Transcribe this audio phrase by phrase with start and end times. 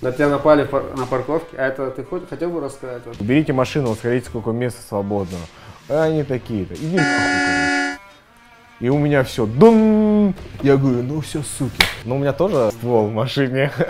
[0.00, 3.02] На тебя напали на парковке, а это ты хоть, хотел бы рассказать?
[3.20, 5.42] Берите машину, вот смотрите, сколько места свободного.
[5.88, 6.74] А они такие-то.
[6.74, 7.98] Иди нахуй.
[8.80, 9.44] И у меня все.
[9.44, 10.34] Дун!
[10.62, 11.82] Я говорю, ну все, суки.
[12.04, 13.70] Ну у меня тоже ствол в машине.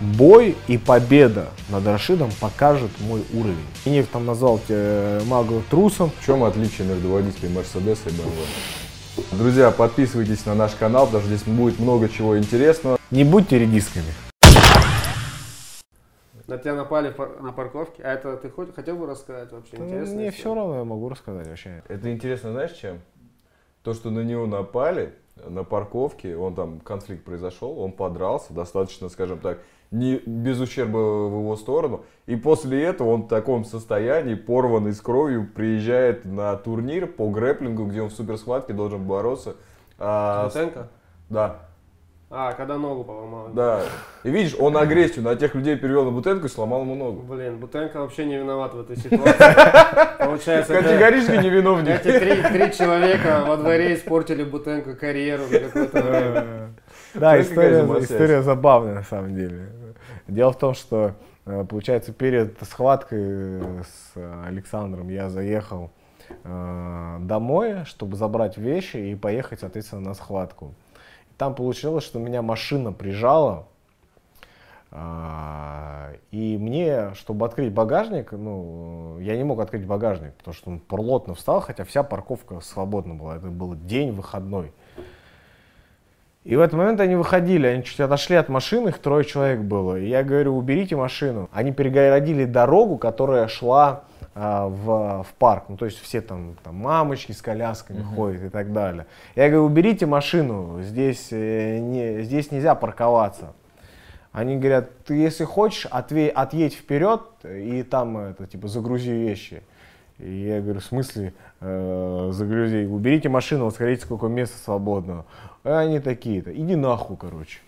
[0.00, 3.66] Бой и победа над Рашидом покажет мой уровень.
[3.84, 6.10] Инев там назвал тебя магу трусом.
[6.18, 8.81] В чем отличие между водителем Мерседеса и BMW?
[9.32, 12.96] Друзья, подписывайтесь на наш канал, потому что здесь будет много чего интересного.
[13.10, 14.06] Не будьте редисками.
[16.46, 19.76] На тебя напали пар- на парковке, а это ты хоть, хотел бы рассказать вообще?
[19.76, 20.14] Интересно.
[20.14, 21.82] Мне все равно, я могу рассказать вообще.
[21.88, 23.00] Это интересно, знаешь, чем?
[23.82, 25.12] То, что на него напали
[25.46, 29.58] на парковке, он там, конфликт произошел, он подрался, достаточно, скажем так,
[29.92, 32.04] не, без ущерба в его сторону.
[32.26, 37.84] И после этого он в таком состоянии, порванный с кровью, приезжает на турнир по грэплингу,
[37.84, 39.54] где он в суперсхватке должен бороться.
[39.98, 40.88] А, Бутенко?
[41.28, 41.56] да,
[42.30, 43.48] А, когда ногу поломал.
[43.52, 43.82] да.
[44.24, 47.20] И видишь, он агрессию на тех людей перевел на Бутенко и сломал ему ногу.
[47.22, 50.24] Блин, Бутенко вообще не виноват в этой ситуации.
[50.24, 52.04] Получается, Категорически не виновник.
[52.04, 56.74] эти три, три человека во дворе испортили Бутенко карьеру на какое-то время.
[57.14, 59.68] Да, история, история забавная на самом деле.
[60.28, 61.14] Дело в том, что,
[61.46, 65.90] э, получается, перед схваткой э, с Александром я заехал
[66.44, 70.74] э, домой, чтобы забрать вещи и поехать, соответственно, на схватку.
[71.36, 73.66] Там получилось, что меня машина прижала,
[76.30, 81.34] и мне, чтобы открыть багажник, ну, я не мог открыть багажник, потому что он плотно
[81.34, 83.36] встал, хотя вся парковка свободна была.
[83.36, 84.72] Это был день выходной.
[86.44, 89.98] И в этот момент они выходили, они чуть отошли от машины, их трое человек было.
[89.98, 91.48] И я говорю, уберите машину.
[91.52, 94.02] Они перегородили дорогу, которая шла
[94.34, 95.64] а, в, в парк.
[95.68, 99.06] Ну, то есть все там, там мамочки с колясками ходят и так далее.
[99.36, 103.52] Я говорю, уберите машину, здесь, э, не, здесь нельзя парковаться.
[104.32, 109.62] Они говорят, ты если хочешь, отве- отъедь вперед и там это, типа, загрузи вещи.
[110.18, 112.86] И я говорю, в смысле э, загрузи?
[112.86, 115.26] Уберите машину, вот смотрите, сколько места свободного.
[115.64, 117.58] А они такие-то, иди нахуй, короче.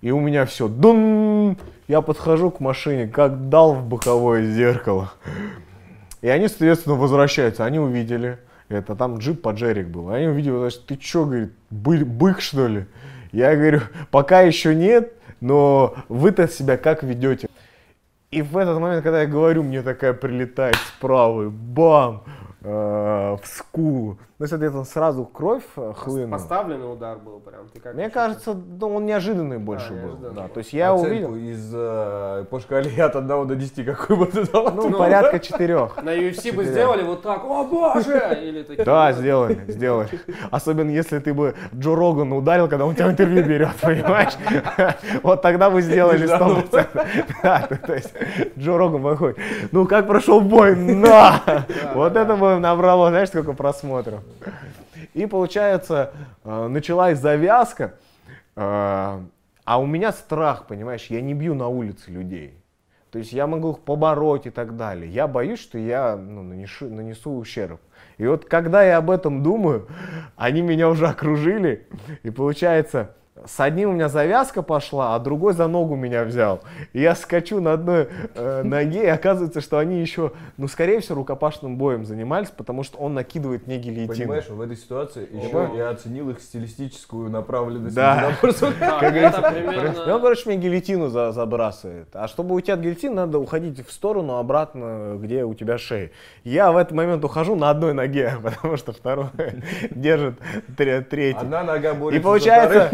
[0.00, 5.12] И у меня все, дун, я подхожу к машине, как дал в боковое зеркало.
[6.22, 8.38] И они, соответственно, возвращаются, они увидели,
[8.70, 12.86] это там джип поджерик был, они увидели, значит, ты что, говорит, бы- бык что ли?
[13.32, 13.80] Я говорю,
[14.10, 17.48] пока еще нет, но вы-то себя как ведете?
[18.30, 22.22] И в этот момент, когда я говорю, мне такая прилетает справа, бам,
[22.60, 22.66] э,
[23.42, 24.18] в скулу.
[24.40, 26.30] Ну, соответственно, сразу кровь э, хлынула.
[26.30, 27.68] Поставленный удар был прям.
[27.74, 29.96] Ты как Мне кажется, ну, он неожиданный больше был.
[30.08, 30.48] неожиданный Да, был.
[30.48, 34.24] то есть я Оценку увидел, из э, по шкале от 1 до 10 какой бы
[34.24, 34.72] ты дал?
[34.72, 36.02] ну, порядка четырех.
[36.02, 38.38] На UFC бы сделали вот так, о боже!
[38.42, 38.82] Или такие.
[38.82, 40.08] Да, сделали, сделали.
[40.50, 44.32] Особенно если ты бы Джо Рогану ударил, когда он тебя интервью берет, понимаешь?
[45.22, 46.86] Вот тогда бы сделали 100%.
[47.42, 48.14] Да, то- то есть
[48.58, 49.36] Джо Роган выходит,
[49.70, 51.42] ну как прошел бой, на!
[51.94, 54.20] Вот это бы набрало, знаешь, сколько просмотров.
[55.14, 56.12] И получается,
[56.44, 57.94] э, началась завязка,
[58.56, 59.20] э,
[59.64, 62.60] а у меня страх, понимаешь, я не бью на улице людей.
[63.10, 65.10] То есть я могу их побороть и так далее.
[65.10, 67.80] Я боюсь, что я ну, нанесу, нанесу ущерб.
[68.18, 69.88] И вот когда я об этом думаю,
[70.36, 71.88] они меня уже окружили.
[72.22, 76.60] И получается, с одним у меня завязка пошла, а другой за ногу меня взял.
[76.92, 81.16] И я скачу на одной э, ноге, и оказывается, что они еще, ну, скорее всего,
[81.16, 84.08] рукопашным боем занимались, потому что он накидывает мне гильотину.
[84.14, 87.94] Понимаешь, в этой ситуации еще я оценил их стилистическую направленность.
[87.94, 88.32] Да.
[88.40, 92.08] Как говорится, он, короче, мне гильотину за- забрасывает.
[92.12, 96.10] А чтобы уйти от гильотины, надо уходить в сторону, обратно, где у тебя шея.
[96.44, 99.26] Я в этот момент ухожу на одной ноге, потому что второй
[99.90, 100.34] держит
[100.76, 101.38] тре- третий.
[101.40, 102.90] Одна нога борется И получается.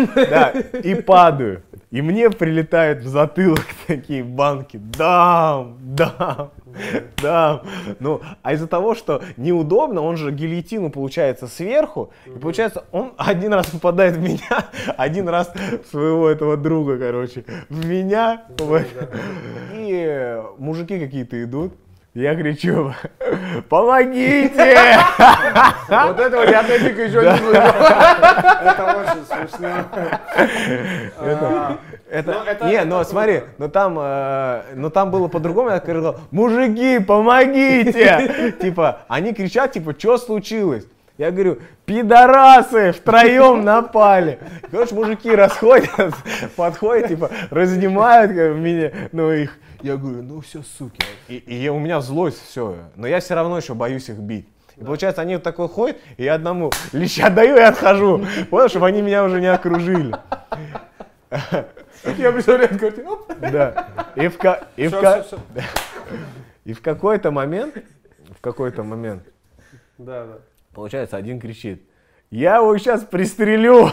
[0.53, 1.63] Да, и падаю.
[1.91, 4.77] И мне прилетают в затылок такие банки.
[4.77, 6.51] Дам, дам,
[7.23, 7.63] дам.
[8.01, 12.11] Ну, а из-за того, что неудобно, он же гильотину получается сверху.
[12.27, 15.53] И получается, он один раз попадает в меня, один раз
[15.85, 17.45] в своего этого друга, короче.
[17.69, 18.43] В меня.
[18.59, 18.83] в-
[19.75, 21.72] И мужики какие-то идут.
[22.16, 22.95] Я кричу,
[23.68, 24.97] помогите!
[25.86, 27.63] Вот этого я Эдика еще не слышал.
[27.63, 29.68] Это очень смешно.
[31.18, 31.77] А,
[32.10, 33.10] Это, Ну, это- не, это но круто.
[33.10, 38.54] смотри, но там, э, но там было по-другому, я сказал, мужики, помогите!
[38.62, 40.86] Типа, они кричат, типа, что случилось?
[41.19, 44.39] Я говорю, пидорасы втроем напали.
[44.71, 46.15] Короче, мужики расходят,
[46.57, 49.59] подходят, типа, разнимают меня, ну их.
[49.86, 50.98] Я говорю, ну все, суки.
[51.28, 52.77] И, и у меня злость, все.
[52.97, 54.48] Но я все равно еще боюсь их бить.
[54.77, 58.27] И получается, они вот такой ходят, и я одному леща даю и отхожу.
[58.50, 60.12] Понял, чтобы они меня уже не окружили.
[61.30, 63.33] Я представляю, говорит, оп.
[63.38, 63.88] Да.
[64.16, 64.36] И в,
[66.65, 67.77] и в какой-то момент,
[68.36, 69.22] в какой-то момент,
[69.98, 70.38] Да, да.
[70.74, 71.80] получается, один кричит,
[72.30, 73.92] я его сейчас пристрелю.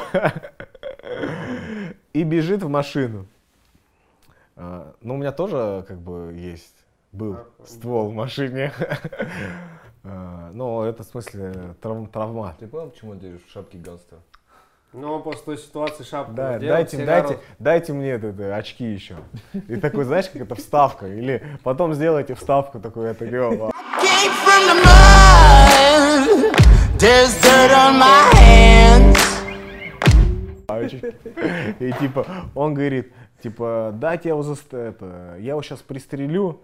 [2.14, 3.28] И бежит в машину.
[4.56, 6.76] А, Ну, у меня тоже, как бы, есть,
[7.12, 8.72] был ствол в машине.
[10.06, 12.56] А, Ну, это, в смысле, трав- травма.
[12.60, 14.20] Ты понял, почему ты в шапке гангстера?
[14.92, 18.56] Но он после той ситуации шапку Да, надел, дайте, сигару- дайте, дайте мне это, это,
[18.56, 19.16] очки еще.
[19.54, 21.08] И такой, знаешь, как это вставка.
[21.08, 23.26] Или потом сделайте вставку такую, это
[28.34, 29.18] hands.
[31.80, 34.74] И типа, он говорит, типа, дайте я его заст...
[34.74, 36.62] это, я его сейчас пристрелю.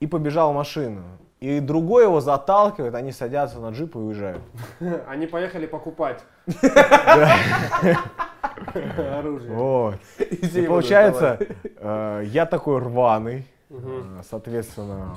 [0.00, 1.02] И побежал в машину.
[1.38, 4.42] И другой его заталкивает, они садятся на джип и уезжают.
[5.08, 6.24] Они поехали покупать
[9.16, 9.52] оружие.
[9.52, 9.98] Вот.
[10.18, 11.38] И получается,
[11.76, 15.16] э, я такой рваный, э, соответственно,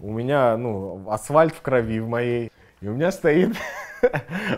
[0.00, 2.50] у меня, ну, асфальт в крови в моей,
[2.80, 3.56] и у меня стоит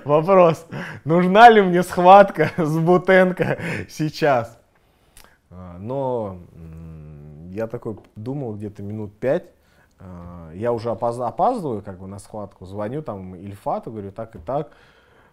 [0.04, 0.66] вопрос,
[1.04, 3.58] нужна ли мне схватка с Бутенко
[3.88, 4.61] сейчас?
[5.52, 6.38] А, Но
[7.50, 9.44] я такой думал где-то минут пять,
[9.98, 14.38] а, я уже опоз- опаздываю как бы на схватку, звоню там Ильфату, говорю так и
[14.38, 14.72] так,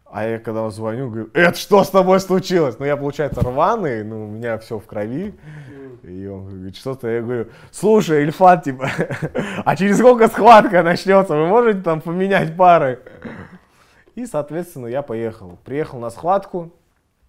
[0.06, 2.78] а я когда звоню, говорю, это что с тобой случилось?
[2.80, 5.36] Ну я, получается, рваный, ну у меня все в крови.
[6.04, 8.90] И он говорит, что-то, я говорю, слушай, Ильфат, типа,
[9.66, 11.36] а через сколько схватка начнется?
[11.36, 13.00] Вы можете там поменять пары?
[14.16, 15.60] И, соответственно, я поехал.
[15.64, 16.72] Приехал на схватку.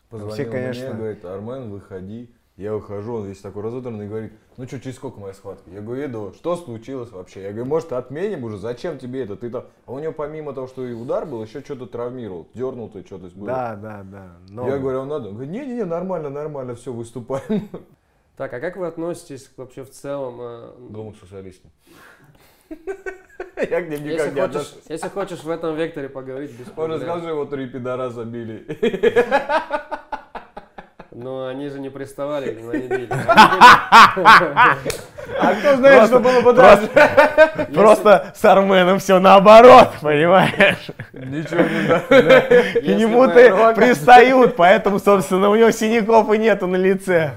[0.08, 0.86] Позвонил Все, конечно.
[0.86, 2.30] мне, говорит, Армен, выходи.
[2.60, 5.70] Я выхожу, он весь такой разодранный и говорит, ну что, через сколько моя схватка?
[5.70, 7.40] Я говорю, еду, что случилось вообще?
[7.42, 9.34] Я говорю, может, отменим уже, зачем тебе это?
[9.36, 9.64] Ты там...
[9.86, 13.28] А у него помимо того, что и удар был, еще что-то травмировал, дернул ты что-то
[13.34, 13.46] было.
[13.46, 14.26] Да, да, да.
[14.50, 15.28] Но- Я говорю, «А надо?
[15.28, 17.68] Он говорит, не-не-не, нормально, нормально, все, выступаем.
[18.36, 20.36] Так, а как вы относитесь вообще в целом?
[20.40, 21.70] э, Гомосексуалистам.
[22.68, 22.76] Я
[23.82, 24.82] к ним Если никак не хочешь, отношусь.
[24.88, 27.00] если хочешь в этом векторе поговорить, без Он проблем.
[27.00, 28.66] расскажи, его три пидораса били.
[31.12, 33.08] Но они же не приставали, они били.
[35.38, 36.88] А кто знает, что было бы дальше?
[37.74, 40.90] Просто с Арменом все наоборот, понимаешь?
[41.12, 42.02] Ничего не знаю.
[42.08, 47.32] К нему ты пристают, поэтому, собственно, у него синяков и нету на лице.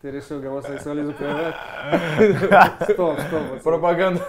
[0.00, 1.56] Ты решил гомосексуализм прививать?
[2.88, 3.62] Стоп, стоп.
[3.62, 4.22] Пропаганда.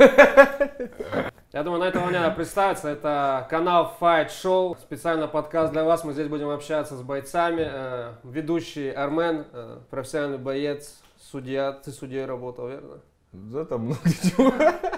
[1.51, 2.89] Я думаю, на этой волне надо представиться.
[2.89, 4.77] Это канал Fight Show.
[4.79, 6.03] Специально подкаст для вас.
[6.03, 7.67] Мы здесь будем общаться с бойцами.
[7.67, 11.71] Э, Ведущий Армен, э, профессиональный боец, судья.
[11.71, 12.99] Ты судьей работал, верно?
[13.31, 14.51] Да там много чего.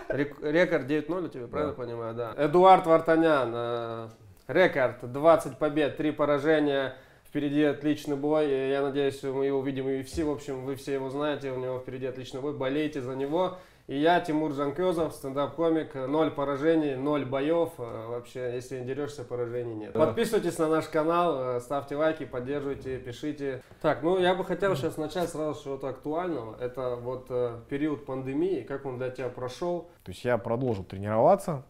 [0.09, 2.13] Рек- Рекорд 9-0 у тебя, правильно понимаю?
[2.15, 2.33] Да.
[2.37, 3.51] Эдуард Вартанян.
[3.53, 4.09] э,
[4.49, 6.95] Рекорд 20 побед, 3 поражения.
[7.29, 8.49] Впереди отличный бой.
[8.51, 10.25] и Я надеюсь, мы его увидим в UFC.
[10.25, 11.51] В общем, вы все его знаете.
[11.51, 12.51] У него впереди отличный бой.
[12.53, 13.57] Болейте за него.
[13.91, 15.95] И я, Тимур Жанкезов, стендап-комик.
[15.95, 17.71] Ноль поражений, ноль боев.
[17.77, 19.91] Э, Вообще, если не дерешься, поражений нет.
[19.91, 20.05] Да.
[20.05, 23.61] Подписывайтесь на наш канал, э, ставьте лайки, поддерживайте, пишите.
[23.81, 26.55] Так, ну я бы хотел сейчас начать сразу с чего-то актуального.
[26.57, 29.89] Это вот э, период пандемии, как он для тебя прошел.
[30.05, 31.65] То есть я продолжил тренироваться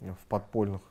[0.00, 0.82] в подпольных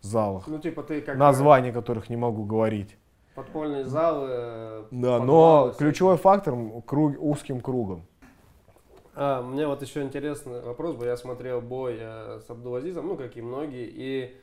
[0.00, 2.96] залах, Ну, типа, ты как бы названий которых не могу говорить.
[3.34, 4.86] подпольные залы.
[4.90, 6.54] Да, но ключевой фактор
[6.86, 8.06] круг, узким кругом.
[9.14, 11.06] А, мне вот еще интересный вопрос был.
[11.06, 14.36] Я смотрел бой э, с Абдулазизом, ну, как и многие, и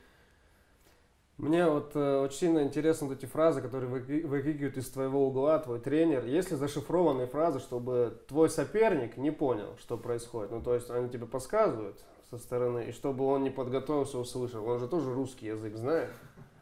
[1.38, 5.78] мне вот э, очень сильно интересны вот эти фразы, которые выкрикивают из твоего угла твой
[5.78, 6.24] тренер.
[6.24, 10.50] Есть ли зашифрованные фразы, чтобы твой соперник не понял, что происходит?
[10.50, 11.96] Ну, то есть они тебе подсказывают
[12.28, 14.66] со стороны, и чтобы он не подготовился, услышал.
[14.66, 16.10] Он же тоже русский язык знает.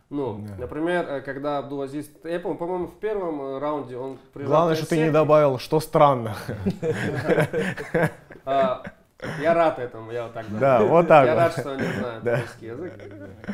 [0.09, 0.55] Ну, Да.
[0.59, 4.89] например, э, когда Абдулазиз, я помню, по-моему, в первом э, раунде он прижал Главное, что
[4.89, 6.37] ты не добавил, что странно.
[8.49, 8.85] А,
[9.43, 10.61] я рад этому, я вот так говорю.
[10.61, 12.93] Да, вот так Я рад, что они знают русский язык.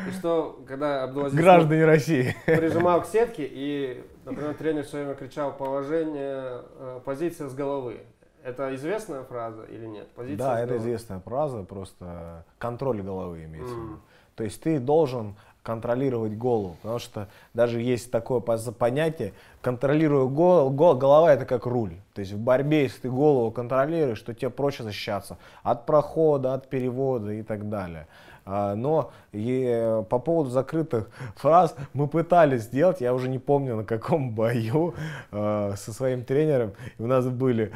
[0.07, 2.35] И что, когда Абдулазиз Граждане России.
[2.45, 8.01] прижимал к сетке, и, например, тренер все время кричал положение, э, позиция с головы.
[8.43, 10.07] Это известная фраза или нет?
[10.09, 13.99] Позиция Да, это известная фраза, просто контроль головы имеется в виду.
[14.35, 21.33] То есть ты должен контролировать голову, потому что даже есть такое понятие, контролируя голову, голова
[21.33, 21.95] это как руль.
[22.13, 26.69] То есть в борьбе, если ты голову контролируешь, то тебе проще защищаться от прохода, от
[26.69, 28.07] перевода и так далее.
[28.45, 33.85] А, Но и по поводу закрытых фраз мы пытались сделать, я уже не помню на
[33.85, 34.93] каком бою,
[35.31, 36.73] э, со своим тренером.
[36.97, 37.71] И у нас были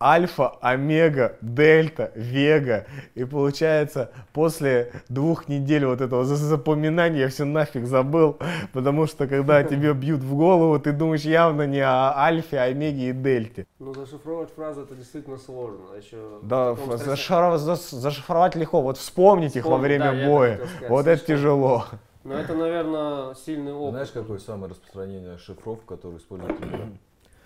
[0.00, 2.86] альфа, омега, дельта, вега.
[3.14, 8.38] И получается, после двух недель вот этого за- запоминания я все нафиг забыл,
[8.72, 13.12] потому что когда тебе бьют в голову, ты думаешь явно не о альфе, омеге и
[13.12, 13.66] дельте.
[13.78, 15.94] Ну, зашифровать фразы это действительно сложно.
[15.96, 20.88] Еще Да, зашифровать, зашифровать легко, вот вспомнить их во Вспомнить, да, время это боя, сказать,
[20.88, 21.84] вот это тяжело.
[22.24, 23.90] Ну, это, наверное, сильный опыт.
[23.92, 26.88] Знаешь, какое самое распространенное шифров, который используют тренера?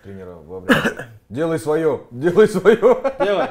[0.05, 1.07] Тренера во время.
[1.29, 2.77] Делай свое, делай свое.
[2.77, 3.47] Делай.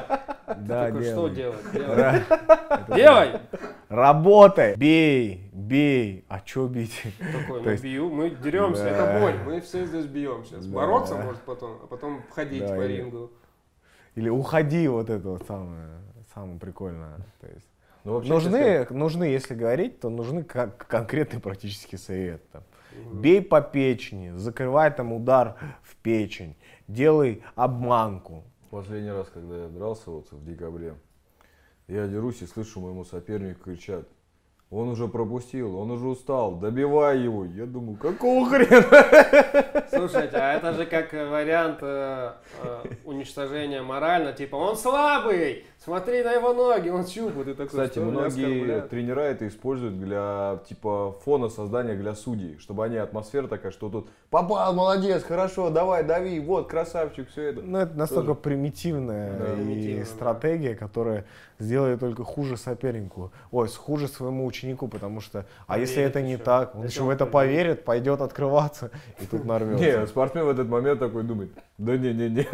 [0.59, 1.33] Да, Такой, что делай.
[1.35, 1.71] делать?
[1.73, 1.95] Делай.
[1.97, 3.41] Ра- Делай!
[3.89, 7.01] Работай, бей, бей, а чё бить?
[7.19, 8.89] Такой, ну есть- бью, мы деремся, Да.
[8.89, 10.57] это бой, мы все здесь бьемся.
[10.57, 10.73] Да.
[10.73, 13.31] Бороться может потом, а потом ходить Да, по или- рингу.
[14.15, 15.89] Или уходи, вот это вот самое,
[16.33, 17.17] самое прикольное.
[17.41, 17.67] То есть
[18.05, 22.49] Ну, вообще, нужны, нужны, если говорить, то нужны кон- конкретный практический совет.
[22.51, 22.63] там.
[23.13, 26.55] Бей по печени, закрывай там удар в печень,
[26.87, 28.43] делай обманку.
[28.69, 30.95] Последний раз, когда я дрался вот в декабре,
[31.87, 34.07] я дерусь и слышу моему сопернику кричат.
[34.71, 37.45] Он уже пропустил, он уже устал, добивай его.
[37.45, 39.85] Я думаю, какого хрена?
[39.89, 42.31] Слушайте, а это же как вариант э,
[42.63, 47.47] э, уничтожения морально, типа он слабый, смотри на его ноги, он щупает.
[47.49, 52.97] И такой, Кстати, многие тренера это используют для типа фона создания для судей, чтобы они
[52.97, 57.61] атмосфера такая, что тут попал, молодец, хорошо, давай, дави, вот красавчик, все это.
[57.61, 58.39] Ну, это настолько Тоже.
[58.41, 61.25] примитивная Да, и стратегия, которая
[61.59, 63.31] сделает только хуже сопернику.
[63.51, 67.09] Ой, с- хуже своему ученику, потому что, а если это не так, он еще в
[67.09, 67.83] это поверит.
[67.83, 70.07] пойдет открываться, и тут Не, нарвется.
[70.07, 72.47] спортсмен в этот момент такой думает, да не-не-не.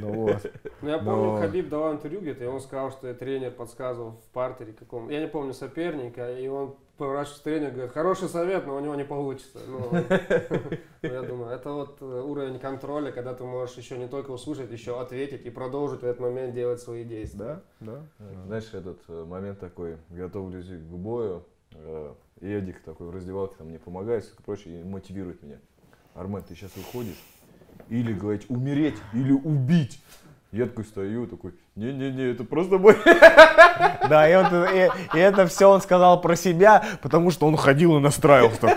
[0.00, 0.52] Ну вот.
[0.82, 4.72] Ну, я помню, Хабиб давал интервью где-то, и он сказал, что тренер подсказывал в партере
[4.72, 8.80] каком я не помню соперника, и он поворачивается к тренеру, говорит, хороший совет, но у
[8.80, 9.58] него не получится.
[9.66, 14.32] Ну, ну, я думаю, это вот э, уровень контроля, когда ты можешь еще не только
[14.32, 17.62] услышать, еще ответить и продолжить в этот момент делать свои действия.
[17.80, 18.34] Да, да.
[18.46, 23.78] Знаешь, этот э, момент такой, готовлюсь к бою, э, Эдик такой в раздевалке там мне
[23.78, 25.58] помогает, и прочее, и мотивирует меня.
[26.14, 27.22] Армен, ты сейчас выходишь,
[27.88, 30.02] или, говорить, умереть, или убить.
[30.50, 32.96] Я такой стою, такой, не-не-не, это просто бой.
[34.08, 37.98] Да, и, это- и- и это все он сказал про себя, потому что он ходил
[37.98, 38.76] и настраивался.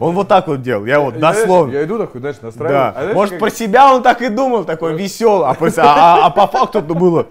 [0.00, 1.72] Он вот так вот делал, я вот Знаешь, дословно.
[1.72, 2.72] Я иду такой, знаешь, настраиваю.
[2.76, 5.68] Да, А знаешь, может как- про себя он так и думал, такой веселый, а, по-
[5.78, 7.28] а- а по факту это было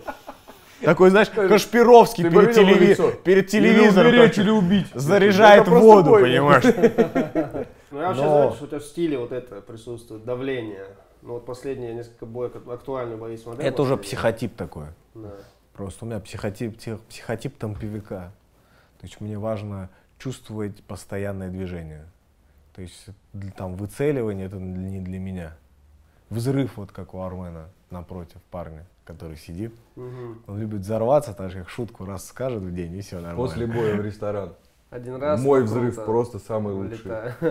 [0.81, 4.87] такой, знаешь, Кашпировский Ты перед, телеви- перед Или телевизором умереть, так или убить.
[4.93, 6.21] заряжает воду, бой.
[6.23, 6.63] понимаешь?
[7.91, 10.85] Ну, я вообще Но- знаю, что у тебя в стиле вот это присутствует, давление.
[11.21, 13.67] Ну, вот последние несколько боев, актуальные бои смотрел.
[13.67, 14.87] Это уже психотип такой.
[15.13, 15.33] Да.
[15.73, 18.31] Просто у меня психотип, псих- психотип тамповика.
[18.99, 22.05] То есть мне важно чувствовать постоянное движение.
[22.75, 23.07] То есть
[23.57, 25.57] там выцеливание это не для меня.
[26.29, 29.73] Взрыв, вот как у Армена напротив парня, который сидит.
[29.95, 30.43] Мгм.
[30.47, 33.37] Он любит взорваться, так же как шутку раз скажет в день, и все нормально.
[33.37, 34.53] После боя в ресторан.
[34.91, 35.41] Один раз.
[35.41, 37.09] Мой ну, взрыв просто самый лучший.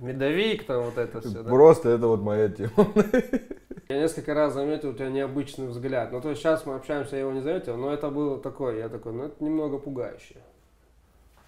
[0.00, 1.50] Медовик там вот это все, да?
[1.50, 2.72] Просто это вот моя тема.
[3.90, 6.10] Я несколько раз заметил у тебя необычный взгляд.
[6.10, 8.88] Ну, то есть сейчас мы общаемся, я его не заметил, но это был такой, я
[8.88, 10.36] такой, ну, это немного пугающе.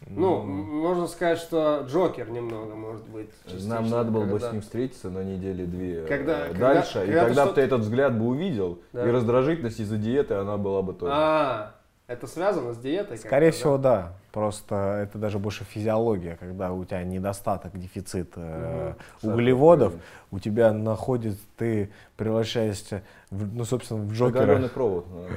[0.06, 3.30] Ну, м- можно сказать, что Джокер немного, может быть.
[3.64, 7.04] Нам надо было бы когда- с ним встретиться на недели две э, Когда- когда- дальше,
[7.04, 9.08] и когда ты тогда бы ты этот взгляд бы увидел, Да.
[9.08, 11.12] и раздражительность из-за диеты, она была бы тоже.
[11.16, 11.74] А,
[12.06, 13.16] это связано с диетой?
[13.16, 14.12] Скорее всего, да.
[14.36, 14.74] Просто
[15.08, 19.32] это даже больше физиология, когда у тебя недостаток, дефицит э, Мгм.
[19.32, 20.02] углеводов, Правильно.
[20.30, 21.88] у тебя находит, ты
[22.18, 24.68] превращаешься, в, ну, собственно, в Оголенный Джокера.
[24.68, 25.06] провод.
[25.14, 25.28] э.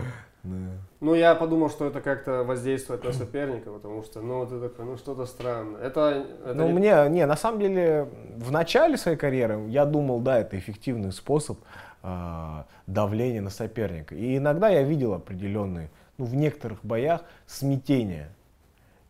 [0.43, 0.71] Да.
[0.99, 4.97] Ну, я подумал, что это как-то воздействует на соперника, потому что, ну, ты такой, ну,
[4.97, 5.79] что-то странное.
[5.79, 10.19] Это, это Ну, не- мне, не, на самом деле, в начале своей карьеры я думал,
[10.19, 11.57] да, это эффективный способ
[12.03, 14.13] а, давления на соперника.
[14.13, 18.27] И иногда я видел определенные, ну, в некоторых боях смятение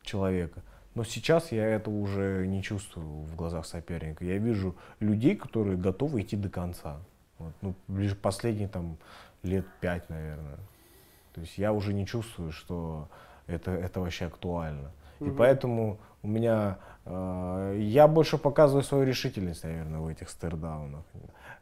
[0.09, 0.61] человека.
[0.95, 4.25] Но сейчас я этого уже не чувствую в глазах соперника.
[4.25, 6.97] Я вижу людей, которые готовы идти до конца.
[7.37, 8.97] Вот, ну, лишь последние там
[9.43, 10.57] лет пять, наверное.
[11.33, 13.07] То есть я уже не чувствую, что
[13.47, 14.91] это, это вообще актуально.
[15.19, 15.37] И Мгм.
[15.37, 21.03] поэтому у меня э, я больше показываю свою решительность, наверное, в этих стердаунах.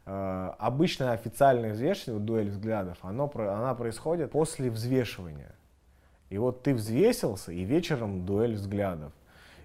[0.06, 5.52] Э, обычно официальное взвешивание, дуэль взглядов, оно, она происходит после взвешивания.
[6.30, 9.14] И вот ты взвесился, и вечером дуэль взглядов.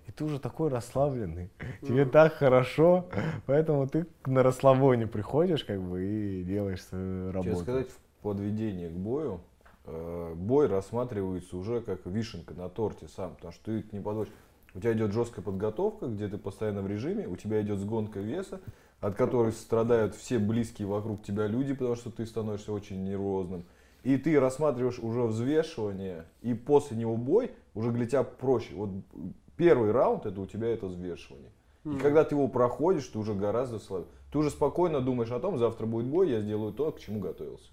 [0.06, 1.50] И ты уже такой расслабленный,
[1.80, 3.06] тебе так хорошо,
[3.46, 7.50] поэтому ты на расслабоне приходишь как бы и делаешь свою работу.
[7.50, 9.40] Честно сказать, в подведении к бою,
[9.84, 14.32] э, бой рассматривается уже как вишенка на торте сам, потому что ты не подводишь.
[14.74, 18.60] У тебя идет жесткая подготовка, где ты постоянно в режиме, у тебя идет сгонка веса,
[19.00, 23.64] от которой страдают все близкие вокруг тебя люди, потому что ты становишься очень нервозным.
[24.02, 28.74] И ты рассматриваешь уже взвешивание, и после него бой, уже для тебя проще.
[28.74, 28.90] Вот
[29.56, 31.50] первый раунд это у тебя это взвешивание.
[31.84, 34.08] И когда ты его проходишь, ты уже гораздо слабее.
[34.30, 37.70] Ты уже спокойно думаешь о том, завтра будет бой, я сделаю то, к чему готовился.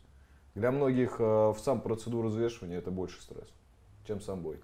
[0.56, 3.48] Для многих э, в сам процедуру взвешивания это больше стресс,
[4.06, 4.60] чем сам бой.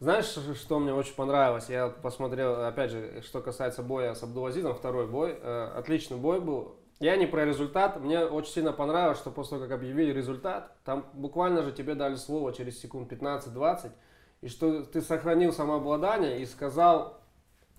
[0.00, 1.70] Знаешь, что мне очень понравилось?
[1.70, 5.38] Я посмотрел, опять же, что касается боя с Абдулазизом, второй бой.
[5.40, 6.74] Э, Отличный бой был.
[7.00, 8.00] Я не про результат.
[8.00, 12.16] Мне очень сильно понравилось, что после того, как объявили результат, там буквально же тебе дали
[12.16, 13.90] слово через секунд 15-20,
[14.40, 17.20] и что ты сохранил самообладание и сказал,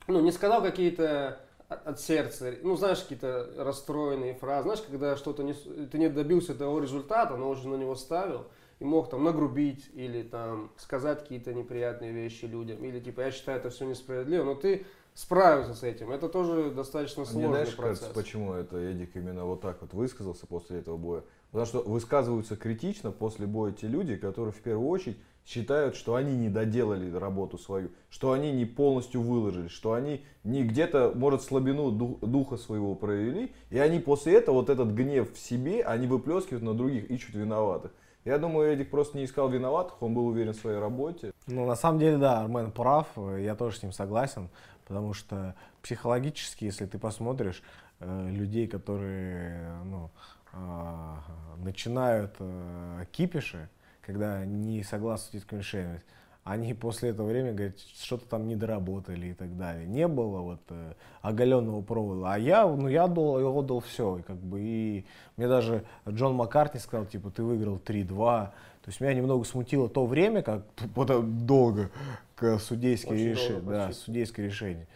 [0.08, 1.40] ну, не сказал какие-то
[1.70, 6.80] от сердца, ну, знаешь, какие-то расстроенные фразы, знаешь, когда что-то не, ты не добился того
[6.80, 8.48] результата, но уже на него ставил,
[8.80, 13.60] и мог там нагрубить или там сказать какие-то неприятные вещи людям, или типа, я считаю,
[13.60, 16.12] это все несправедливо, но ты справился с этим.
[16.12, 18.00] Это тоже достаточно Мне сложный знаешь, процесс.
[18.00, 21.24] кажется, почему это Эдик именно вот так вот высказался после этого боя?
[21.52, 26.36] Потому что высказываются критично после боя те люди, которые в первую очередь считают, что они
[26.36, 31.92] не доделали работу свою, что они не полностью выложили, что они не где-то, может, слабину
[31.92, 36.64] ду- духа своего провели, и они после этого вот этот гнев в себе, они выплескивают
[36.64, 37.92] на других, ищут виноватых.
[38.24, 41.34] Я думаю, Эдик просто не искал виноватых, он был уверен в своей работе.
[41.46, 44.48] Ну, на самом деле, да, Армен прав, я тоже с ним согласен,
[44.86, 47.62] потому что психологически, если ты посмотришь
[48.00, 50.12] э, людей, которые э, ну,
[50.54, 51.20] а,
[51.58, 53.70] начинают э, кипиши,
[54.02, 56.00] когда не согласны с детским решением,
[56.44, 59.88] они после этого времени говорят, что-то там не доработали и так далее.
[59.88, 62.34] Не было вот э, оголенного провода.
[62.34, 64.18] А я, ну, я отдал, я отдал все.
[64.18, 65.06] И, как бы, и
[65.38, 68.50] мне даже Джон Маккартни сказал, типа, ты выиграл 3-2.
[68.84, 71.90] То есть меня немного смутило то время, как потом долго
[72.36, 74.88] к судейское долго Да, судейское решение.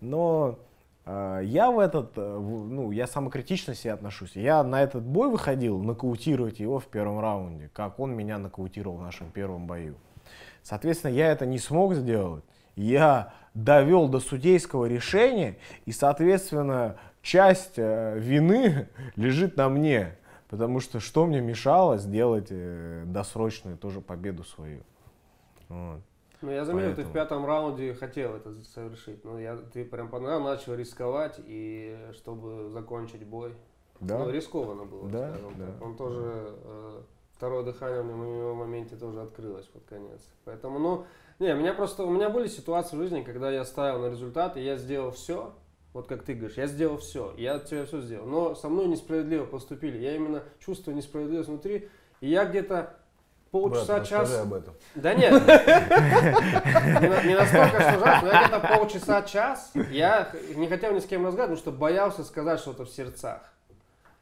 [0.00, 0.58] Но
[1.06, 4.32] э, я в этот, э, ну, я самокритично себе отношусь.
[4.34, 9.02] Я на этот бой выходил нокаутировать его в первом раунде, как он меня нокаутировал в
[9.02, 9.94] нашем первом бою.
[10.64, 12.44] Соответственно, я это не смог сделать.
[12.74, 20.17] Я довел до судейского решения, и, соответственно, часть э, вины лежит на мне.
[20.48, 24.80] Потому что что мне мешало сделать э, досрочную тоже победу свою.
[25.68, 26.00] Вот.
[26.40, 27.10] Ну, я заметил, ты Поэтому.
[27.10, 29.24] в пятом раунде хотел это совершить.
[29.24, 30.08] Ну, я, ты прям
[30.38, 33.54] начал рисковать, и чтобы закончить бой.
[34.00, 34.18] Да?
[34.18, 35.66] Ну, рискованно было, Да, скажем да.
[35.66, 35.82] так.
[35.82, 37.00] Он тоже, э,
[37.32, 40.20] второе дыхание у в него моменте тоже открылось под конец.
[40.44, 41.04] Поэтому, ну,
[41.40, 44.60] не, меня просто, у меня были ситуации в жизни, когда я ставил на результат, и
[44.60, 45.52] я сделал все,
[45.92, 48.86] вот как ты говоришь, я сделал все, я от тебя все сделал, но со мной
[48.86, 51.88] несправедливо поступили, я именно чувствую несправедливость внутри,
[52.20, 52.96] и я где-то
[53.50, 54.40] полчаса, Брат, час...
[54.40, 54.74] об этом.
[54.94, 60.68] Да нет, не на- не настолько, что жалко, но я где-то полчаса, час, я не
[60.68, 63.40] хотел ни с кем разговаривать, потому что боялся сказать что-то в сердцах.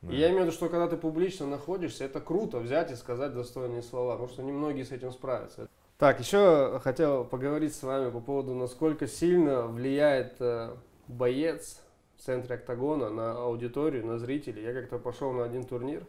[0.09, 3.35] И я имею в виду, что когда ты публично находишься, это круто взять и сказать
[3.35, 5.69] достойные слова, потому что немногие с этим справятся.
[5.99, 10.75] Так, еще хотел поговорить с вами по поводу, насколько сильно влияет э,
[11.09, 11.83] боец
[12.16, 14.62] в центре октагона на аудиторию, на зрителей.
[14.62, 16.07] Я как-то пошел на один турнир,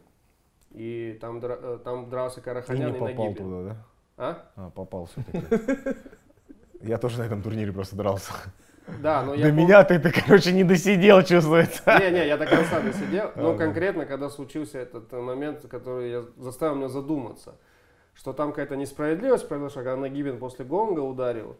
[0.70, 3.44] и там, э, там дрался Ты Караханян не и попал Нагибин.
[3.44, 3.76] туда, да?
[4.16, 4.50] А?
[4.56, 5.96] А, попал все-таки.
[6.80, 8.32] Я тоже на этом турнире просто дрался.
[9.00, 11.82] Да, но я До меня ты, ты, короче, не досидел, чувствуется.
[11.98, 13.58] Не-не, я до конца досидел, но Ага.
[13.58, 17.56] конкретно, когда случился этот э, момент, который я, заставил меня задуматься,
[18.14, 21.56] что там какая-то несправедливость произошла, когда Нагибин после гонга ударил,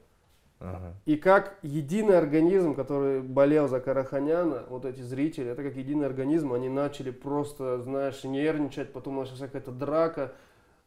[0.60, 0.92] Ага.
[1.06, 6.52] и как единый организм, который болел за Караханяна, вот эти зрители, это как единый организм,
[6.52, 10.32] они начали просто, знаешь, нервничать, потом началась какая-то драка,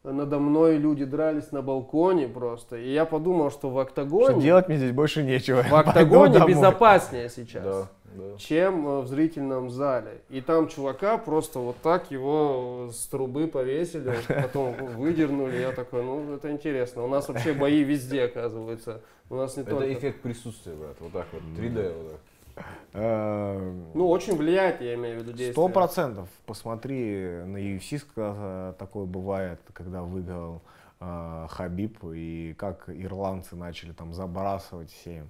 [0.04, 4.68] надо мной люди дрались на балконе просто, и я подумал, что в Что октагоне, делать
[4.68, 5.62] мне здесь больше нечего.
[5.64, 8.38] в октагоне безопаснее сейчас Да, да.
[8.38, 10.22] чем э, в зрительном зале.
[10.30, 15.58] И там чувака просто вот так его с трубы повесили, потом выдернули.
[15.58, 17.04] Я такой, ну это интересно.
[17.04, 19.02] У нас вообще бои везде, оказывается.
[19.30, 19.94] У нас не Это только.
[19.94, 20.96] эффект присутствия, брат.
[21.00, 21.42] Вот так вот.
[21.58, 22.66] 3D вот так.
[22.94, 25.54] Э, Ну, очень влияет, я имею в виду, действие.
[25.54, 26.28] Сто процентов.
[26.46, 30.62] Посмотри, на UFC ска- такое бывает, когда выиграл
[31.00, 35.30] э, Хабиб, и как ирландцы начали там забрасывать всем.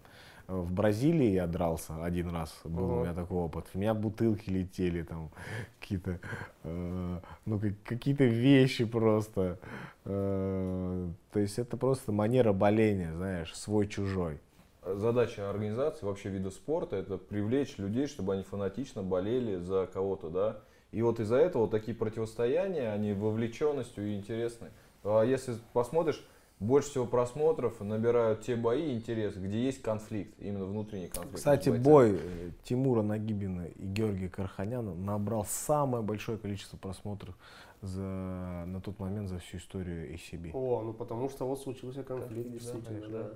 [0.51, 3.01] В Бразилии я дрался один раз, был у Ага.
[3.03, 3.65] меня такой опыт.
[3.73, 5.29] У меня бутылки летели, там
[5.79, 6.19] какие-то,
[6.63, 9.57] э, ну, как- какие-то вещи просто.
[10.03, 14.39] Э, то есть это просто манера боления, знаешь, свой-чужой.
[14.85, 20.59] Задача организации, вообще вида спорта, это привлечь людей, чтобы они фанатично болели за кого-то, да.
[20.91, 24.67] И вот из-за этого вот такие противостояния, они вовлеченностью и интересны.
[25.03, 26.21] А если посмотришь,
[26.61, 31.37] больше всего просмотров набирают те бои, интерес, где есть конфликт, именно внутренний конфликт.
[31.37, 37.35] Кстати, бой э, Тимура Нагибина и Георгия Карханяна набрал самое большое количество просмотров
[37.81, 40.51] за, на тот момент за всю историю ACB.
[40.53, 43.31] О, ну потому что вот случился конфликт, действительно, да.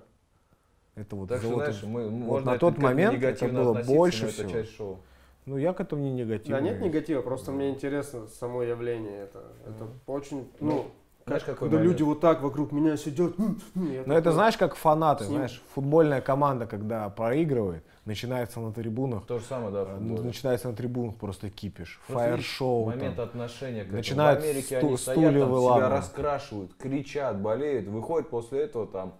[0.93, 4.33] Это вот Так что, вот знаешь, мы, вот на тот момент это было больше это
[4.33, 4.49] всего.
[4.51, 4.99] часть шоу.
[5.47, 6.57] Ну, я к этому не негативно.
[6.57, 9.43] Да нет негатива, просто мне интересно само явление это.
[9.65, 10.85] Это очень, ну,
[11.27, 11.93] Знаешь, как- какой когда момент?
[11.93, 13.33] люди вот так вокруг меня сидят.
[13.73, 19.25] Но это знаешь, как фанаты, с ним- знаешь, футбольная команда, когда проигрывает, начинается на трибунах,
[19.25, 20.21] То же самое, да, э, футболе.
[20.21, 22.85] начинается на трибунах просто кипиш, фаер-шоу.
[22.85, 23.25] Момент там.
[23.25, 23.97] отношения к этому.
[23.97, 25.91] Начинают В Америке сту- они стулья стоят, там, себя выламывать.
[25.91, 29.15] раскрашивают, кричат, болеют, выходят после этого там,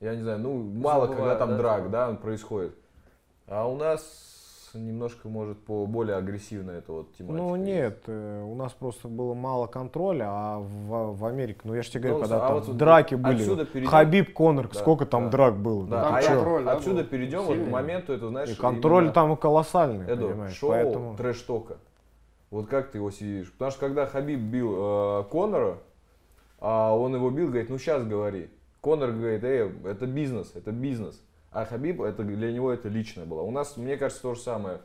[0.00, 2.74] я не знаю, ну мало когда Забывают, там да, драк, да, происходит.
[3.46, 4.37] А у нас
[4.74, 7.42] немножко может по более агрессивно это вот тематика.
[7.42, 11.82] Ну нет, э, у нас просто было мало контроля, а в, в Америке, ну я
[11.82, 14.68] же тебе говорю, Ну, когда а там вот вот драки были, отсюда перейдем- Хабиб, Конор,
[14.68, 15.30] Да, сколько там да.
[15.30, 17.08] драк было, Да, Там а я- контроль, да, отсюда был?
[17.08, 21.16] перейдем вот к моменту, это знаешь, И контроль именно- там колоссальный, Эду, понимаешь, шоу поэтому...
[21.16, 21.76] трэш-тока.
[22.50, 23.52] Вот как ты его видишь?
[23.52, 25.78] Потому что когда Хабиб бил э, Конора,
[26.60, 28.48] а он его бил, говорит, ну сейчас говори.
[28.80, 31.20] Конор говорит, эй, это бизнес, это бизнес.
[31.50, 33.42] А Хабиб, это для него это личное было.
[33.42, 34.80] У нас, мне кажется, то же самое.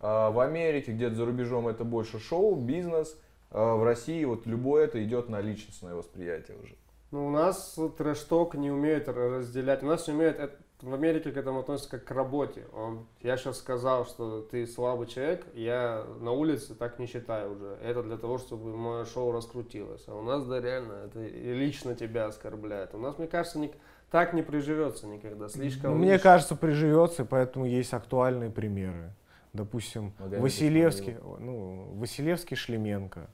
[0.00, 3.18] А, в Америке, где-то за рубежом это больше шоу, бизнес.
[3.50, 6.74] А, в России вот любое это идет на личностное восприятие уже.
[7.10, 9.82] Ну, у нас трэш-ток не умеют разделять.
[9.82, 12.64] У нас не умеют, это- в Америке к этому относятся как к работе.
[12.74, 17.78] Он, я сейчас сказал, что ты слабый человек, я на улице так не считаю уже.
[17.82, 20.04] Это для того, чтобы мое шоу раскрутилось.
[20.08, 22.94] А у нас, да, реально, это лично тебя оскорбляет.
[22.94, 23.76] У нас, мне кажется, ник-
[24.14, 25.48] так не приживется никогда.
[25.48, 25.90] Слишком...
[25.90, 29.10] Ну, мне лиш- кажется, приживется, и поэтому есть актуальные примеры.
[29.52, 33.26] Допустим, Магомед Василевский, ну, Василевский Шлеменко,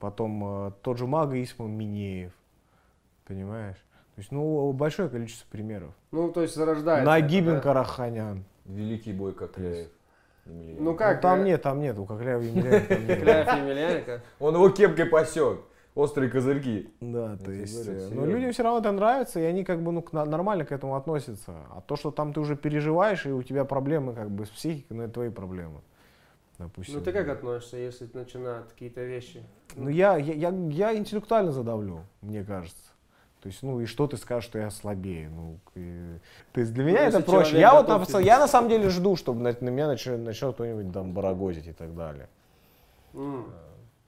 [0.00, 2.32] потом э, тот же Мага Исман Минеев,
[3.24, 3.76] понимаешь?
[4.16, 5.94] То есть, ну, большое количество примеров.
[6.10, 7.06] Ну, то есть зарождается.
[7.08, 7.62] Нагибин это, да.
[7.62, 8.44] Караханян.
[8.64, 9.86] Великий бой Кокляев.
[10.44, 11.20] Ну Ну, как?
[11.20, 13.20] там э, нет, там нет, у Кокляева Емельяненко там нет.
[13.22, 14.22] Кляев Емельяненко.
[14.40, 15.60] Он его кепкой посек.
[15.96, 16.90] Острые козырьки.
[17.00, 19.92] Да, то есть, говорю, э, но людям все равно это нравится, и они как бы
[19.92, 21.52] ну, к- нормально к этому относятся.
[21.70, 24.94] А то, что там ты уже переживаешь, и у тебя проблемы как бы с психикой,
[24.96, 25.80] ну это твои проблемы.
[26.58, 26.96] Допустим.
[26.96, 29.42] Ну, ты как относишься, если начинают какие-то вещи?
[29.74, 32.92] Ну, я, я, я, я интеллектуально задавлю, мне кажется.
[33.42, 35.30] То есть, ну и что ты скажешь, что я слабее?
[35.30, 36.18] Ну, и-
[36.52, 37.58] то есть для меня если это проще.
[37.58, 40.92] Я вот на, я на самом деле жду, чтобы на, на меня начнет, начнет кто-нибудь
[40.92, 42.28] там барагозить и так далее.
[43.14, 43.46] М.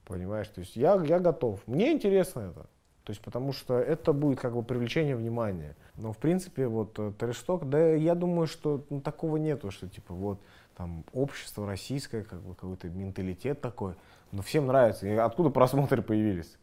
[0.09, 0.49] Понимаешь?
[0.49, 1.61] То есть я, я готов.
[1.67, 2.63] Мне интересно это.
[3.05, 5.77] То есть потому что это будет как бы привлечение внимания.
[5.97, 10.15] Но в принципе вот э, трэш-ток, да я думаю, что ну, такого нету, что типа
[10.15, 10.41] вот
[10.77, 13.95] там общество российское, как бы какой-то менталитет такой.
[14.33, 15.07] Но всем нравится.
[15.07, 16.57] И откуда просмотры появились?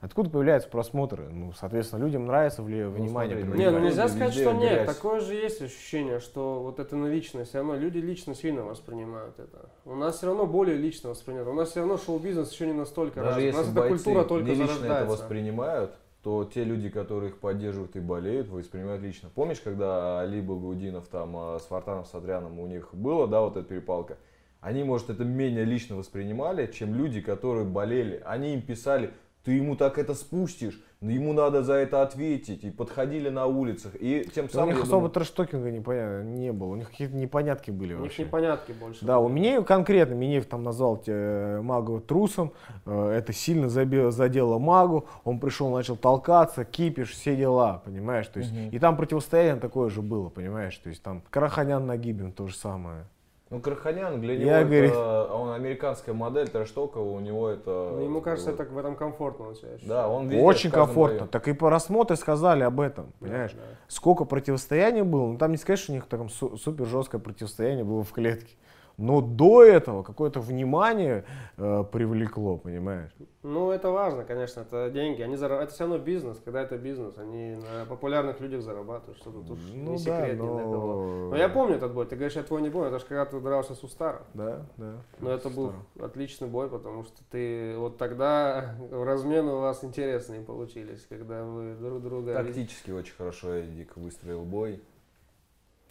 [0.00, 1.28] Откуда появляются просмотры?
[1.28, 3.38] Ну, соответственно, людям нравится вли- внимание.
[3.42, 3.58] смотри.
[3.58, 4.84] Не, ну нельзя сказать, что нет.
[4.84, 4.96] грязь.
[4.96, 7.50] Такое же есть ощущение, что вот это на личность.
[7.50, 9.68] Все равно люди лично сильно воспринимают это.
[9.84, 11.50] У нас все равно более лично воспринимают.
[11.50, 13.54] У нас все равно шоу-бизнес еще не настолько Даже развит.
[13.54, 17.38] У если нас эта культура только не лично это воспринимают, то те люди, которые их
[17.38, 19.28] поддерживают и болеют, воспринимают лично.
[19.34, 23.68] Помнишь, когда Али Багаудинов там э, с Фартаном Садряном у них было, да, вот эта
[23.68, 24.16] перепалка?
[24.60, 28.22] Они, может, это менее лично воспринимали, чем люди, которые болели.
[28.26, 29.10] Они им писали,
[29.44, 32.62] ты ему так это спустишь, ему надо за это ответить.
[32.62, 33.92] И подходили на улицах.
[33.98, 34.68] И тем Да у самым...
[34.74, 36.68] них особо думаю, трэш-токинга не, поня- не было.
[36.68, 38.24] У них какие-то непонятки были У них вообще.
[38.24, 39.04] непонятки больше.
[39.04, 39.28] Да, у.
[39.28, 42.52] Минеев конкретно, Минеев там назвал э, Магу трусом,
[42.84, 48.40] э, это сильно заби- задело Магу, он пришел, начал толкаться, кипиш, все дела, понимаешь, то
[48.40, 52.54] есть, и там противостояние такое же было, понимаешь, то есть там Караханян Нагибин то же
[52.54, 53.04] самое.
[53.50, 57.90] Ну, Карханян, для него Я, это, говорит- он американская модель трэш-тока, у него это...
[57.94, 59.70] Ну, ему кажется, это в этом комфортно он себя.
[59.82, 61.28] Да, он везде, Очень комфортно, бою.
[61.30, 63.60] так и по рассмотры сказали об этом, Да, понимаешь, да.
[63.88, 67.82] сколько противостояний было, ну там не сказать, что у них там су- супер жесткое противостояние
[67.84, 68.54] было в клетке,
[69.00, 71.24] но до этого какое-то внимание
[71.56, 73.10] э, привлекло, понимаешь.
[73.42, 75.22] Ну, это важно, конечно, это деньги.
[75.22, 76.38] Они зара- Это все равно бизнес.
[76.44, 79.16] Когда это бизнес, они на популярных людях зарабатывают.
[79.18, 80.86] Что тут уж Ну не да, секрет ни для кого.
[81.06, 81.30] но...
[81.30, 82.04] Но я помню этот бой.
[82.04, 82.88] Ты говоришь, я твой не помню.
[82.88, 84.22] Это же когда ты дрался с Устаром.
[84.34, 84.92] Да, да.
[85.20, 86.10] Но это был Здорово.
[86.10, 92.02] отличный бой, потому что ты вот тогда размены у вас интересные получились, когда вы друг
[92.02, 92.34] друга...
[92.34, 94.82] Тактически очень хорошо Эдик выстроил бой.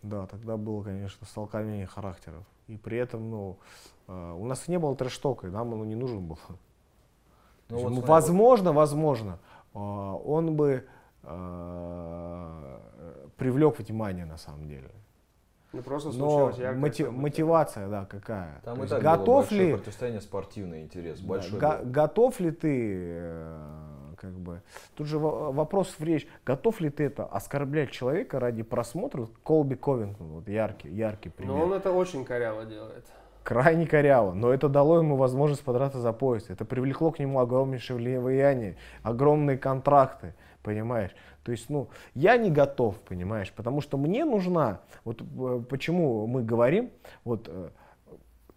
[0.02, 2.44] Да, тогда было, конечно, столкновение характеров.
[2.68, 3.58] И при этом, ну,
[4.08, 6.40] э, у нас не было трэш-тока, и нам оно не нужен был.
[7.70, 9.40] Ну, есть, вот ну, смотри, возможно, возможно,
[9.74, 10.86] э, он бы
[11.24, 12.80] э,
[13.38, 14.90] привлек внимание на самом деле.
[15.72, 17.12] Ну, просто Но событие.
[17.12, 18.60] мотивация, да, какая?
[18.66, 21.60] Там То и есть так было готов большое ли, противостояние, спортивный интерес, да, большой.
[21.60, 21.92] го- был.
[21.92, 23.58] готов ли ты э,
[24.20, 24.62] как бы.
[24.96, 29.28] Тут же во- вопрос в речь, готов ли ты это оскорблять человека ради просмотра?
[29.44, 31.56] Колби Ковингтон, вот яркий, яркий пример.
[31.56, 33.06] Но он это очень коряво делает.
[33.44, 36.50] крайне коряво, но это дало ему возможность подраться за пояс.
[36.50, 41.12] Это привлекло к нему огромнейшее влияние, огромные контракты, понимаешь?
[41.44, 46.44] То есть, ну, я не готов, понимаешь, потому что мне нужна, вот э, почему мы
[46.44, 46.92] говорим,
[47.24, 47.70] вот э,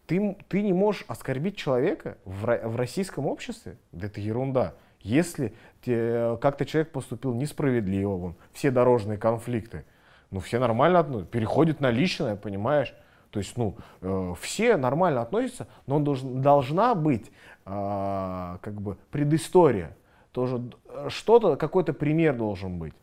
[0.07, 4.75] ты, ты не можешь оскорбить человека в, в российском обществе, да это ерунда.
[5.03, 9.85] Если те- как-то человек поступил несправедливо, вон, все дорожные конфликты,
[10.31, 12.95] ну все нормально относятся, переходит на личное, понимаешь?
[13.31, 17.31] То есть, ну, э, все нормально относятся, но должен, должна быть
[17.65, 19.97] а, как бы предыстория.
[20.33, 20.77] Тоже д-
[21.09, 22.95] что-то, какой-то пример должен быть.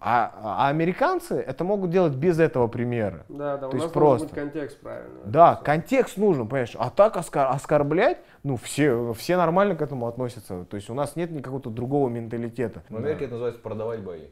[0.00, 3.24] А, а американцы это могут делать без этого примера.
[3.28, 4.26] Да, да, То у есть нас просто.
[4.26, 5.20] должен быть контекст правильный.
[5.24, 5.64] Да, Всё.
[5.64, 6.76] контекст нужен, понимаешь?
[6.78, 10.64] А так оскор- оскорблять, ну, все, все нормально к этому относятся.
[10.66, 12.82] То есть у нас нет никакого другого менталитета.
[12.88, 14.26] В Америке это называется продавать бои.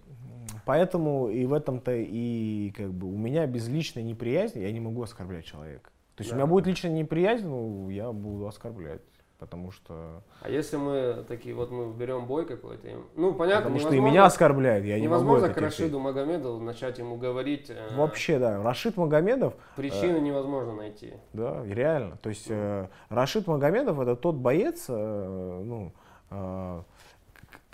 [0.64, 5.02] Поэтому и в этом-то и как бы у меня без личной неприязни я не могу
[5.02, 5.90] оскорблять человека.
[6.14, 6.38] То есть у Да.
[6.38, 9.02] меня будет личная неприязнь, ну, я буду оскорблять.
[9.38, 13.94] Потому что, А если мы такие, вот мы берем бой какой-то, ну понятно, потому что
[13.94, 15.59] и меня оскорбляют, я не могу невозможно к.
[15.59, 17.68] Рашиду Магомедову начать ему говорить.
[17.68, 18.62] э, Вообще, да.
[18.62, 21.12] Рашид Магомедов, Причины невозможно найти.
[21.35, 22.16] да, реально.
[22.16, 25.92] То есть э, Рашид Магомедов это тот боец, э, ну,
[26.31, 26.83] э,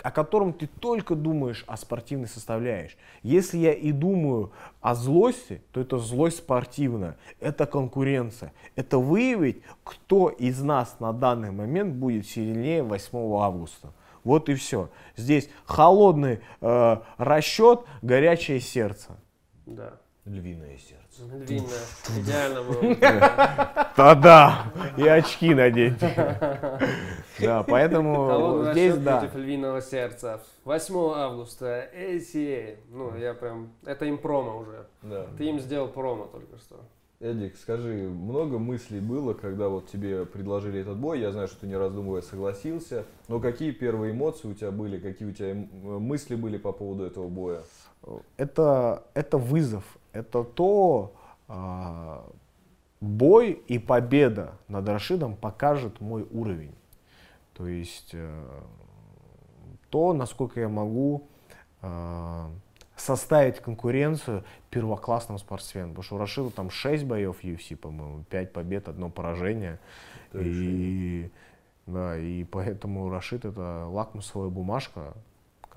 [0.03, 2.97] о котором ты только думаешь о спортивной составляющей.
[3.23, 8.53] Если я и думаю о злости, то это злость спортивная, это конкуренция.
[8.75, 13.93] Это выявить, кто из нас на данный момент будет сильнее 8 августа.
[14.25, 14.89] Вот и все.
[15.15, 19.17] Здесь холодный э, расчет, горячее сердце.
[19.65, 19.93] Да.
[20.25, 21.02] Львиное сердце.
[21.19, 21.67] Львиное.
[22.17, 22.95] Идеально было.
[23.97, 24.65] Да-да,
[24.97, 25.99] и очки надеть.
[27.39, 29.19] Да, поэтому здесь, да.
[29.19, 30.41] против львиного сердца.
[30.65, 32.77] 8 августа ACA.
[32.89, 33.73] Ну, я прям...
[33.85, 34.87] Это им промо уже.
[35.01, 35.27] Да.
[35.37, 36.79] Ты им сделал промо только что.
[37.19, 41.21] Эдик, скажи, много мыслей было, когда вот тебе предложили этот бой?
[41.21, 45.29] Я знаю, что ты не раздумывая согласился, но какие первые эмоции у тебя были, какие
[45.29, 45.55] у тебя
[45.99, 47.63] мысли были по поводу этого боя?
[48.35, 51.13] Это, это вызов, это то,
[51.47, 52.25] а,
[53.01, 56.73] бой и победа над Рашидом покажет мой уровень.
[57.53, 58.61] То есть э,
[59.89, 61.27] то, насколько я могу
[61.81, 62.49] э,
[62.95, 65.89] составить конкуренцию первоклассным спортсменам.
[65.89, 69.79] Потому что у Рашида там 6 боев UFC, по-моему, 5 побед, одно поражение.
[70.31, 71.29] То И,
[71.85, 75.13] да, и поэтому Рашид это лакмусовая бумажка.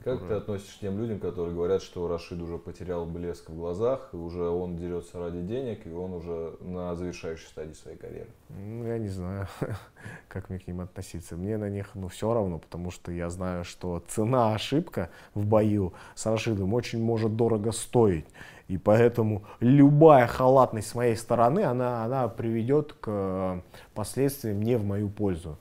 [0.05, 4.11] Как ты относишься к тем людям, которые говорят, что Рашид уже потерял блеск в глазах,
[4.13, 8.29] и уже он дерется ради денег, и он уже на завершающей стадии своей карьеры?
[8.49, 9.49] Ну, я не знаю,
[10.29, 11.37] как мне к ним относиться.
[11.37, 15.95] Мне на них, ну, все равно, потому что я знаю, что цена ошибка в бою
[16.15, 18.27] с Рашидом очень может дорого стоить.
[18.69, 23.61] И поэтому любая халатность с моей стороны, она, она приведет к э,
[23.95, 25.57] последствиям не в мою пользу.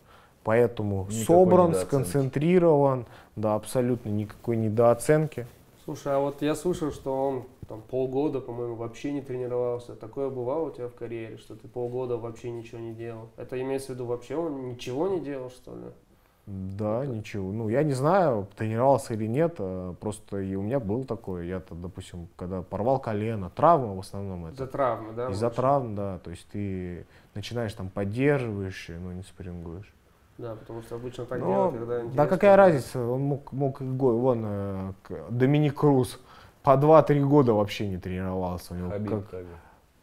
[0.46, 5.48] Поэтому Никакой собран, сконцентрирован, да, абсолютно никакой недооценки.
[5.84, 9.96] Слушай, а вот я слышал, что он там полгода, по-моему, вообще не тренировался.
[9.96, 13.30] Такое бывало у тебя в карьере, что ты полгода вообще ничего не делал?
[13.38, 15.86] Это имеется в виду вообще он ничего не делал, что ли?
[16.46, 17.52] Да, ничего.
[17.52, 21.46] Ну, я не знаю, тренировался или нет, э, просто и у меня был такое.
[21.46, 24.54] Я-то, допустим, когда порвал колено, травма в основном это.
[24.54, 25.32] Из-за травмы, да?
[25.32, 26.20] Из-за травм, да.
[26.20, 29.92] То есть ты начинаешь там поддерживаешь, но не спаррингуешь.
[30.38, 32.28] Да, потому что обычно так Но- делают, когда да интересно.
[32.28, 34.92] какая разница, он мог, мог вон, э,
[35.30, 36.20] Доминик Круз
[36.62, 38.74] по 2-3 года вообще не тренировался.
[38.74, 39.50] У него Хабиб как- также.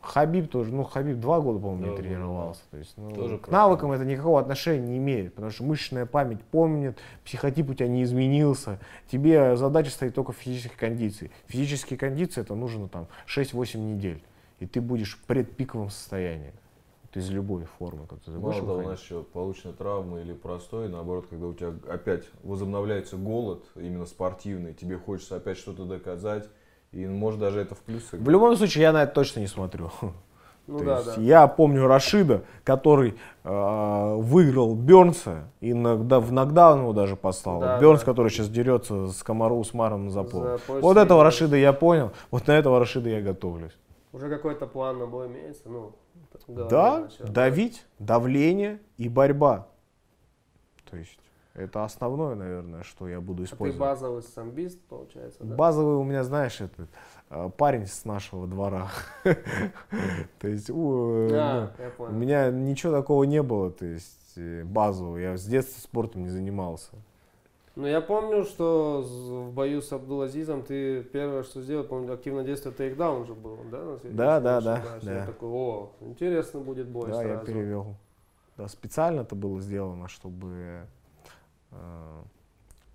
[0.01, 2.63] Хабиб тоже, ну Хабиб два года, по-моему, Два не тренировался.
[2.73, 6.41] То есть, ну, Тоже к навыкам это никакого отношения не имеет, потому что мышечная память
[6.41, 8.81] помнит, психотип у тебя не изменился.
[9.09, 11.31] Тебе задача стоит только в физической кондиции.
[11.47, 14.21] Физические кондиции это нужно там 6-8 недель,
[14.59, 16.53] и ты будешь в предпиковом состоянии.
[17.13, 21.47] Вот из любой формы, как ты Мало того, еще получена травма или простой, наоборот, когда
[21.47, 26.49] у тебя опять возобновляется голод, именно спортивный, тебе хочется опять что-то доказать,
[26.91, 29.91] и может даже это в плюс В любом случае, я на это точно не смотрю.
[30.69, 31.23] Ну То да, есть да.
[31.23, 37.59] Я помню Рашида, который э, выиграл Бернса и иногда в нокдаун его даже послал.
[37.59, 38.07] Да, Бернс, да.
[38.07, 40.43] который сейчас дерется с Комару Усмаром за пол.
[40.43, 41.25] За Вот этого.
[41.25, 43.73] Рашида я понял, вот на этого Рашида я готовлюсь.
[44.13, 45.63] Уже какой-то план на бой имеется?
[45.69, 45.97] Ну,
[46.49, 49.69] Да, давить, давление и борьба.
[50.91, 51.19] То есть
[51.55, 53.81] это основное, наверное, что я буду А ты использовать.
[53.81, 55.55] базовый самбист, получается, да?
[55.55, 56.89] Базовый у меня, знаешь, этот
[57.29, 58.89] э, парень с нашего двора.
[60.39, 64.65] То есть у, э, А, ну, У меня ничего такого не было, то есть э,
[64.65, 65.19] базового.
[65.19, 66.93] Я с детства спортом не занимался.
[67.75, 72.75] Ну, я помню, что в бою с Абдулазизом ты первое, что сделал, помню, активное действие
[72.75, 73.99] тейкдаун же был, да?
[74.05, 75.15] Да, да, да, да.
[75.21, 77.47] Я такой, о, интересно будет бой Да, я сразу.
[77.47, 77.97] перевел.
[78.59, 80.87] Да, специально это было сделано, чтобы
[81.71, 82.23] э,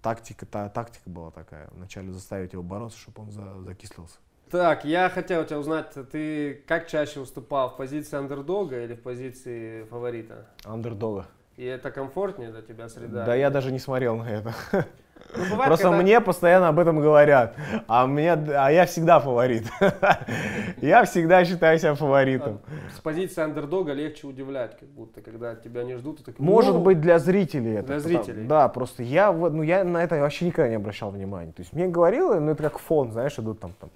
[0.03, 1.69] тактика, та, тактика была такая.
[1.71, 4.17] Вначале заставить его бороться, чтобы он за- закислился.
[4.51, 9.83] Так, я хотел тебя узнать, ты как чаще выступал, в позиции андердога или в позиции
[9.85, 10.45] фаворита?
[10.63, 11.25] Андердога.
[11.57, 13.25] И это комфортнее для тебя среда?
[13.25, 14.53] Да, я даже не смотрел на это.
[15.35, 17.55] Ну, бывает, Просто когда- мне постоянно об этом говорят.
[17.87, 19.63] А, мне, а я всегда фаворит.
[20.81, 22.59] Я всегда считаю себя фаворитом.
[22.95, 26.81] С позиции андердога легче удивлять, как будто, когда тебя не ждут, и такой, Может «Ну,
[26.81, 27.87] быть для зрителей это.
[27.87, 28.45] Для зрителей.
[28.45, 31.51] Да, просто я, вот, ну, я на это вообще никогда не обращал внимания.
[31.51, 33.89] То есть мне говорило, ну это как фон, знаешь, идут там, там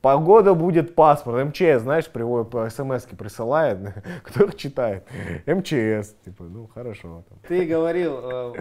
[0.00, 3.78] погода будет паспорт, МЧС, знаешь, приводит по смс присылает,
[4.22, 5.04] кто их читает?
[5.46, 7.24] МЧС, типа, ну хорошо.
[7.48, 8.52] Ты говорил э,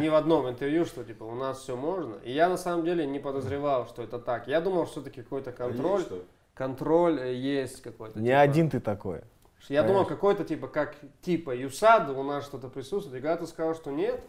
[0.00, 2.14] не в одном интервью, что типа у нас все можно.
[2.24, 4.46] И я на самом деле не подозревал, что это так.
[4.48, 6.12] Я думал, что все-таки какой-то контроль, Есть,
[6.54, 8.18] контроль э, есть какой-то.
[8.18, 8.40] Не типа.
[8.40, 9.20] один ты такой.
[9.68, 10.14] Я думал, Конечно.
[10.16, 13.18] какой-то типа как типа ЮСАД, у нас что-то присутствует.
[13.18, 14.20] И когда ты сказал, что нет,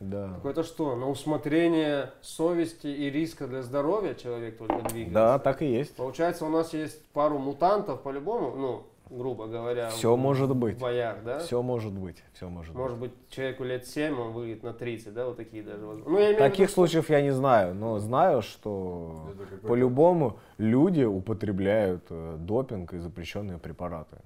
[0.00, 0.28] Да.
[0.36, 5.14] какое-то что, на усмотрение совести и риска для здоровья человек только двигается.
[5.14, 5.96] Да, так и есть.
[5.96, 9.88] Получается, у нас есть пару мутантов по-любому, ну, грубо говоря.
[9.90, 10.78] Все в- может В быть.
[10.78, 11.38] боях, да?
[11.40, 12.22] Все может быть.
[12.32, 13.10] Все может, Может быть.
[13.12, 15.84] быть, человеку лет 7, он выйдет на 30, да, вот такие даже.
[15.84, 16.10] возможно.
[16.12, 21.04] Ну, я имею в Таких виду, случаев я не знаю, но знаю, что по-любому люди
[21.04, 24.16] употребляют э, допинг и запрещенные препараты.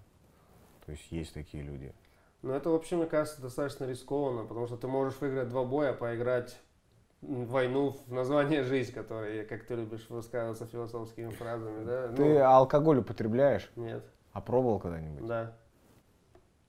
[0.85, 1.93] То есть есть такие люди.
[2.43, 5.95] Ну, это вообще, мне кажется, достаточно рискованно, потому что ты можешь выиграть два боя, а
[5.95, 6.57] поиграть
[7.23, 12.09] войну в название «Жизнь», которая, как ты любишь высказываться философскими фразами, да?
[12.09, 13.69] Ты Ну, алкоголь употребляешь?
[13.75, 14.05] Нет,
[14.37, 15.27] А пробовал когда-нибудь?
[15.27, 15.53] да.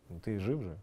[0.07, 0.77] Ну, Ты жив же?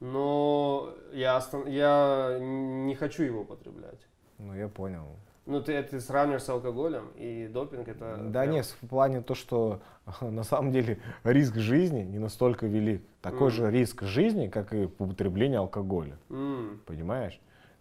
[0.00, 4.00] Но я, остан- я не хочу его употреблять.
[4.38, 5.04] Ну, я понял.
[5.44, 8.16] Ну, ты это сравниваешь с алкоголем, и допинг это...
[8.30, 9.82] Да прям- нет, в плане то, что
[10.22, 13.02] на самом деле риск жизни не настолько велик.
[13.20, 13.50] Такой Мгм.
[13.50, 16.16] же риск жизни, как и употребление алкоголя.
[16.30, 17.38] М, Понимаешь?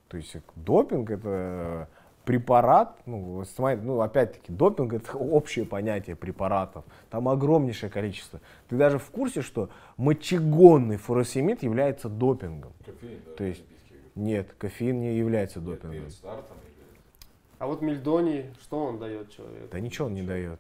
[0.10, 1.88] То есть э, допинг это
[2.26, 3.44] препарат, ну,
[3.82, 6.86] ну, опять-таки, допинг это общее понятие препаратов.
[7.10, 8.40] Там огромнейшее количество.
[8.70, 12.74] Ты даже в курсе, что мочегонный фуросемид является допингом?
[12.86, 13.64] Кофеин, да, То есть-.
[14.16, 16.00] Нет, кофеин не является Нет, допингом.
[16.00, 16.84] перед стартом или-
[17.60, 19.68] А вот Мельдоний, что он дает человеку?
[19.72, 20.60] Да ничего он не дает.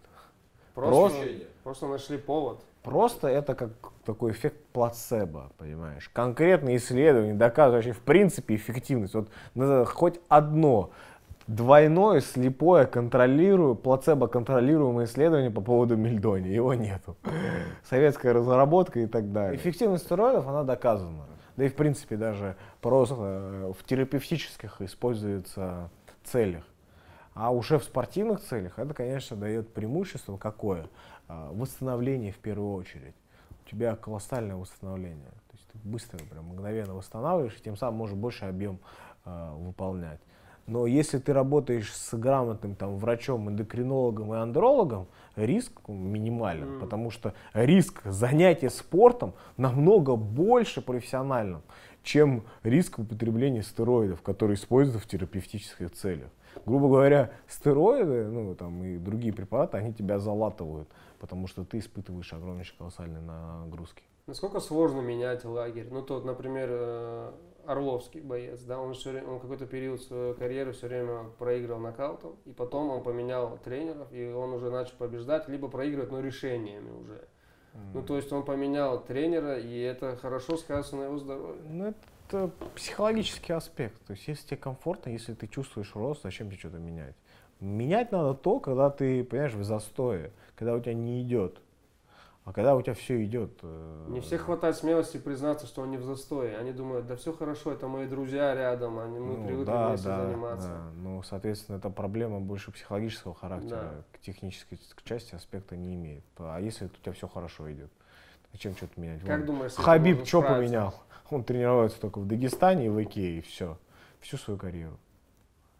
[0.73, 1.47] Просто, Ощущение.
[1.63, 2.61] просто нашли повод.
[2.81, 3.69] Просто это как
[4.05, 6.09] такой эффект плацебо, понимаешь?
[6.11, 9.13] Конкретные исследования доказывают вообще в принципе эффективность.
[9.13, 9.29] Вот
[9.87, 10.89] хоть одно
[11.47, 16.47] двойное, слепое, контролирую, плацебо-контролируемое исследование по поводу мельдони.
[16.49, 17.17] Его нету.
[17.89, 19.57] Советская разработка и так далее.
[19.57, 21.25] Эффективность стероидов, она доказана.
[21.55, 25.91] Да и в принципе даже просто э, в терапевтических используется
[26.23, 26.63] целях.
[27.35, 30.87] А уже в спортивных целях это, конечно, дает преимущество какое?
[31.27, 33.15] А, Восстановление в первую очередь.
[33.65, 35.31] У тебя колоссальное восстановление.
[35.49, 38.79] То есть ты быстро, прям мгновенно восстанавливаешь, и тем самым можешь больше объем
[39.25, 40.19] а, выполнять.
[40.65, 46.79] Но если ты работаешь с грамотным там, врачом, эндокринологом и андрологом, риск минимален, Мгм.
[46.79, 51.63] потому что риск занятия спортом намного больше профессиональным,
[52.01, 56.29] чем риск употребления стероидов, которые используются в терапевтических целях.
[56.65, 60.87] Грубо говоря, стероиды ну, там, и другие препараты, они тебя залатывают,
[61.19, 64.03] потому что ты испытываешь огромнейшие колоссальные нагрузки.
[64.27, 65.87] Насколько сложно менять лагерь?
[65.91, 67.31] Ну, тот, например, э,
[67.65, 72.35] Орловский боец, да, он, всё время- он какой-то период своей карьеры все время проигрывал нокаутом,
[72.45, 77.27] и потом он поменял тренеров, и он уже начал побеждать, либо проигрывать, но решениями уже.
[77.93, 81.61] Ну, то есть он поменял тренера, и это хорошо сказывается на его здоровье.
[81.67, 81.93] Ну,
[82.27, 83.99] это психологический аспект.
[84.05, 87.15] То есть, если тебе комфортно, если ты чувствуешь рост, зачем тебе что-то менять?
[87.59, 91.61] Менять надо то, когда ты, понимаешь, в застое, когда у тебя не идет.
[92.45, 93.51] А когда у тебя все идет.
[93.61, 96.57] э, Не всех хватает смелости признаться, что они в застое.
[96.57, 100.07] Они думают, да все хорошо, это мои друзья рядом, они, мы ну, привыкли да, вместе
[100.07, 100.67] да, заниматься.
[100.67, 100.91] да.
[100.97, 104.03] Ну, соответственно, это проблема больше психологического характера, Да.
[104.11, 106.23] к технической к части аспекта не имеет.
[106.37, 107.89] А если у тебя все хорошо идет,
[108.51, 109.21] зачем что-то менять?
[109.21, 110.93] Как Вон, думаешь, Хабиб что поменял?
[111.29, 113.77] Он тренируется только в Дагестане и в Икее, и все.
[114.19, 114.97] Всю свою карьеру.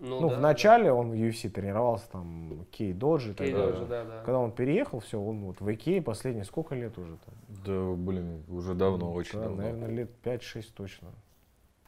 [0.03, 3.30] Ну, Ну, да, в начале он в UFC тренировался там Кей Доджи.
[3.34, 3.43] да.
[3.45, 3.53] Кей.
[3.53, 4.21] Доджи, да, да.
[4.25, 7.34] Когда он переехал, все, он вот в Икее последние сколько лет уже там?
[7.65, 9.61] Да, блин, уже давно, очень Да, давно.
[9.63, 11.07] Наверное, лет 5-6 точно.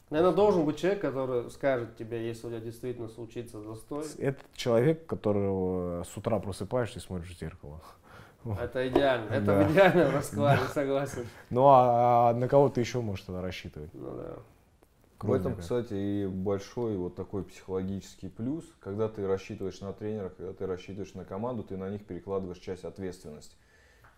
[0.08, 4.04] Наверное, должен быть человек, который скажет тебе, если у тебя действительно случится застой.
[4.18, 7.82] Это человек, которого с утра просыпаешься и смотришь в зеркало.
[8.62, 9.28] Это идеально.
[9.30, 9.64] Это Да.
[9.64, 11.26] в идеальном раскладе, согласен.
[11.50, 13.90] Ну а, а на кого ты еще можешь тогда рассчитывать?
[13.92, 14.36] Ну да.
[15.16, 15.82] В Круто, этом, кажется.
[15.82, 21.14] кстати, и большой вот такой психологический плюс, когда ты рассчитываешь на тренера, когда ты рассчитываешь
[21.14, 23.56] на команду, ты на них перекладываешь часть ответственности.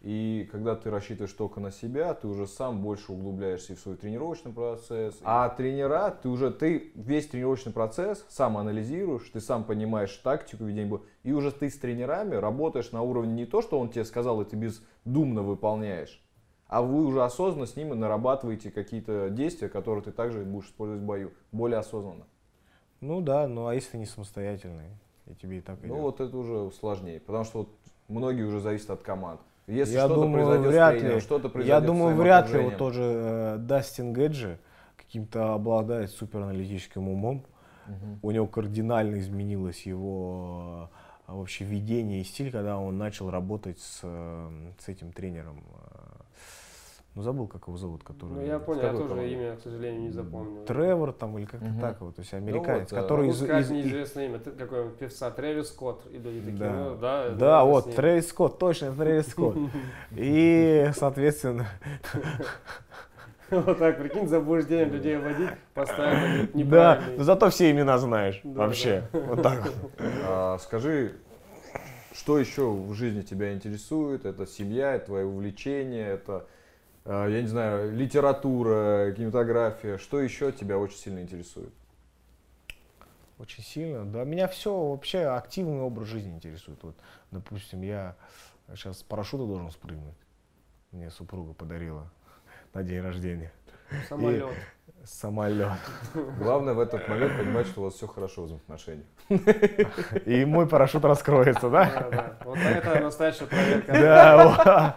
[0.00, 3.96] И когда ты рассчитываешь только на себя, ты уже сам больше углубляешься и в свой
[3.96, 5.18] тренировочный процесс.
[5.22, 10.86] А тренера, ты уже ты весь тренировочный процесс сам анализируешь, ты сам понимаешь тактику ведения
[10.88, 14.40] боя, и уже ты с тренерами работаешь на уровне не то, что он тебе сказал,
[14.40, 16.22] и ты бездумно выполняешь,
[16.68, 21.04] а вы уже осознанно с ними нарабатываете какие-то действия, которые ты также будешь использовать в
[21.04, 22.26] бою, более осознанно.
[23.00, 24.90] Ну да, ну а если не самостоятельный,
[25.26, 26.02] и тебе и так Ну идет?
[26.02, 27.68] вот это уже сложнее, потому что вот
[28.08, 29.40] многие уже зависят от команд.
[29.66, 31.20] Если я что-то думаю, произойдет вряд с тренером, ли.
[31.20, 34.58] что-то я произойдет с думаю, вряд ли вот тоже э, Дастин Геджи
[34.96, 37.44] каким-то обладает супераналитическим умом.
[37.86, 38.18] Мгм.
[38.22, 40.90] У него кардинально изменилось его
[41.26, 45.62] э, вообще видение и стиль, когда он начал работать с, э, с этим тренером.
[47.18, 48.28] Ну, забыл, как его зовут, который...
[48.30, 49.32] Ну, я понял, я тоже команде?
[49.34, 50.64] имя, к сожалению, не запомнил.
[50.66, 51.80] Тревор там или как-то Мгм.
[51.80, 54.38] так вот, то есть американец, вот, э, который из, из- неизвестное имя.
[54.38, 55.28] Ты какой певца?
[55.32, 56.06] Трэвис Скотт.
[56.12, 56.70] И люди такие, Да.
[56.72, 57.92] ну, да, Да, вот.
[57.92, 59.56] Трэвис Скотт, точно, Трэвис Скотт.
[60.12, 61.66] И, соответственно,
[63.50, 67.16] Вот так, прикинь, заблуждением людей вводить, поставить да, неправильный.
[67.18, 69.08] но зато все имена знаешь Да, вообще.
[69.12, 69.90] Вот так вот.
[70.24, 71.16] А, скажи,
[72.12, 74.24] что еще в жизни тебя интересует?
[74.24, 76.46] Это семья, это твои увлечения, это,
[77.08, 79.98] я не знаю, литература, кинематография.
[79.98, 81.72] Что еще тебя очень сильно интересует?
[83.38, 84.04] Очень сильно.
[84.04, 86.82] Да, меня все вообще активный образ жизни интересует.
[86.82, 86.96] Вот,
[87.30, 88.16] допустим, я
[88.74, 90.16] сейчас с парашюта должен спрыгнуть.
[90.90, 92.10] Мне супруга подарила
[92.74, 93.52] на день рождения.
[94.08, 94.48] Самолет.
[95.04, 95.78] Самолет.
[96.38, 99.06] Главное в этот момент понимать, что у вас все хорошо в взаимоотношениях.
[100.26, 101.84] И мой парашют раскроется, да?
[101.84, 102.38] Да, да.
[102.44, 103.92] Вот это настоящая проверка.
[103.92, 104.96] Да.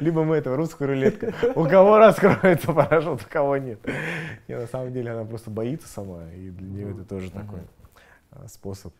[0.00, 1.32] Либо мы это русская рулетка.
[1.54, 3.78] У кого раскроется парашют, у кого нет.
[4.48, 7.60] Не, на самом деле она просто боится сама, и для нее это тоже такой
[8.30, 8.92] а, способ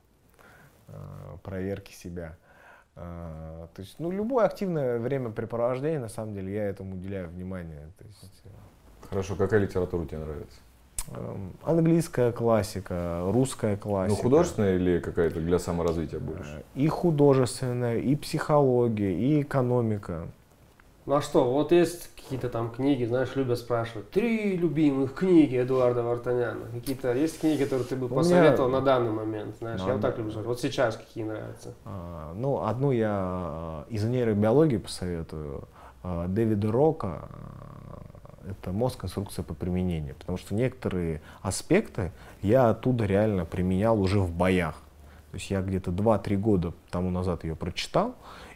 [0.88, 2.36] а, проверки себя.
[2.96, 7.90] А, То есть, ну, любое активное времяпрепровождение, на самом деле, я этому уделяю внимание.
[7.98, 8.42] То есть,
[9.08, 10.58] Хорошо, какая литература тебе нравится?
[11.14, 14.16] эм, английская классика, русская классика.
[14.16, 16.58] Ну, художественная или какая-то для саморазвития больше?
[16.58, 20.28] Э, И художественная, и психология, и экономика.
[21.10, 24.12] Ну а что, вот есть какие-то там книги, знаешь, любят спрашивать.
[24.12, 26.66] Три любимых книги Эдуарда Вартаняна.
[26.72, 29.80] Какие-то есть книги, которые ты бы У посоветовал меня- на данный момент, знаешь?
[29.80, 30.40] На я вот так люблю.
[30.44, 31.74] Вот сейчас какие нравятся?
[31.84, 35.64] А, Ну, одну я а, из нейробиологии посоветую.
[36.04, 37.08] А, Дэвида Рока.
[37.28, 38.00] а,
[38.48, 40.14] Это мозг, инструкция по применению.
[40.14, 44.76] Потому что некоторые аспекты я оттуда реально применял уже в боях.
[45.32, 48.14] То есть я где-то 2-3 года тому назад ее прочитал,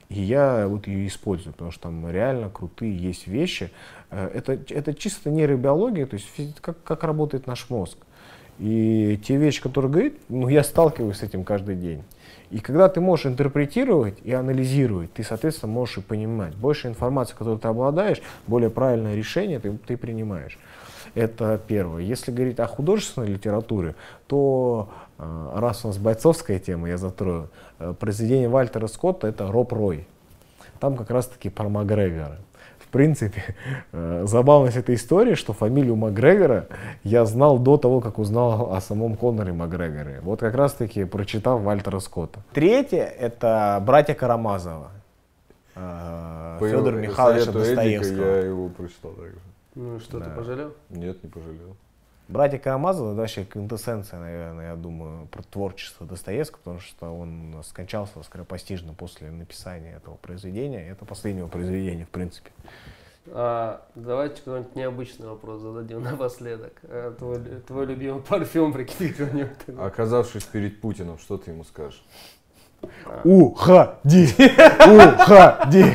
[0.09, 3.70] и я вот ее использую, потому что там реально крутые есть вещи.
[4.11, 6.28] Э, Это, это чисто нейробиология, то есть
[6.61, 7.98] как, как работает наш мозг.
[8.59, 12.05] И те вещи, которые говорит, ну, я сталкиваюсь с этим каждый день.
[12.50, 16.55] И когда ты можешь интерпретировать и анализировать, ты, соответственно, можешь и понимать.
[16.55, 20.57] Больше информации, которой ты обладаешь, более правильное решение ты, ты принимаешь.
[21.14, 22.02] Это первое.
[22.02, 23.94] Если говорить о художественной литературе,
[24.26, 24.88] то
[25.19, 27.49] раз у нас бойцовская тема, я затрою,
[27.79, 30.07] э, произведение Вальтера Скотта это Роб Рой.
[30.81, 32.39] Там как раз-таки про Макгрегора.
[32.79, 33.43] В принципе,
[33.93, 36.67] э, забавность этой истории, что фамилию Макгрегора
[37.03, 40.21] я знал до того, как узнал о самом Коноре Макгрегоре.
[40.23, 42.43] Вот как раз-таки прочитав Вальтера Скотта.
[42.53, 44.91] Третье— это «Братья Карамазова».
[45.77, 48.25] э, совету Эдика Достоевского.
[48.25, 49.39] Я его прочитал также.
[49.75, 50.31] Ну и что, ты Да.
[50.37, 50.73] пожалел?
[50.91, 51.77] Нет, не пожалел.
[52.27, 58.22] Братья Карамазовы это вообще квинтэссенция, наверное, я думаю, про творчество Достоевского, потому что он скончался
[58.22, 60.89] скоропостижно после написания этого произведения.
[60.89, 62.51] Это последнего произведения, в принципе.
[63.27, 66.72] А, давайте какой-нибудь необычный вопрос зададим напоследок.
[66.85, 69.79] А, твой, твой любимый парфюм, прикинь, какой-нибудь.
[69.79, 72.03] Оказавшись перед Путиным, что ты ему скажешь?
[73.22, 74.29] Уходи!
[74.87, 75.95] Уходи!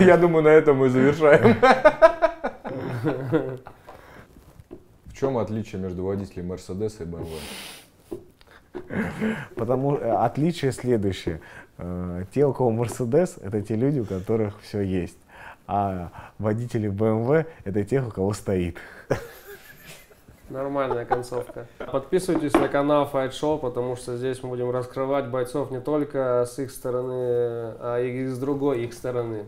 [0.00, 1.56] Я думаю, на этом мы завершаем.
[5.18, 7.26] В чем отличие между водителем Мерседеса и БМВ?
[9.56, 11.40] Потому э, отличие следующее.
[11.76, 15.18] Э, Те, у кого Мерседес, это те люди, у которых все есть.
[15.66, 18.76] А водители BMW это тех, у кого стоит.
[20.50, 21.66] Нормальная концовка.
[21.78, 26.60] Подписывайтесь на канал Fight Show, потому что здесь мы будем раскрывать бойцов не только с
[26.60, 29.46] их стороны, а и с другой их стороны.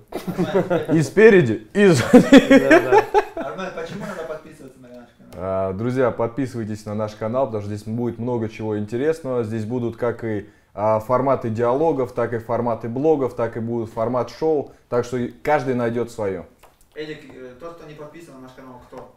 [0.92, 3.30] И спереди, и сзади.
[3.36, 5.29] Армен, почему надо подписываться на наш канал?
[5.29, 9.42] А, Друзья, подписывайтесь на наш канал, потому что здесь будет много чего интересного.
[9.42, 14.28] Здесь будут как и а, форматы диалогов, так и форматы блогов, так и будет формат
[14.30, 14.72] шоу.
[14.90, 16.46] Так что каждый найдет свое.
[16.94, 19.16] Эдик, э, тот, кто не подписан на наш канал, кто?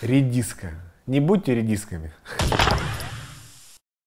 [0.00, 0.70] Редиска.
[1.06, 2.10] Не будьте редисками.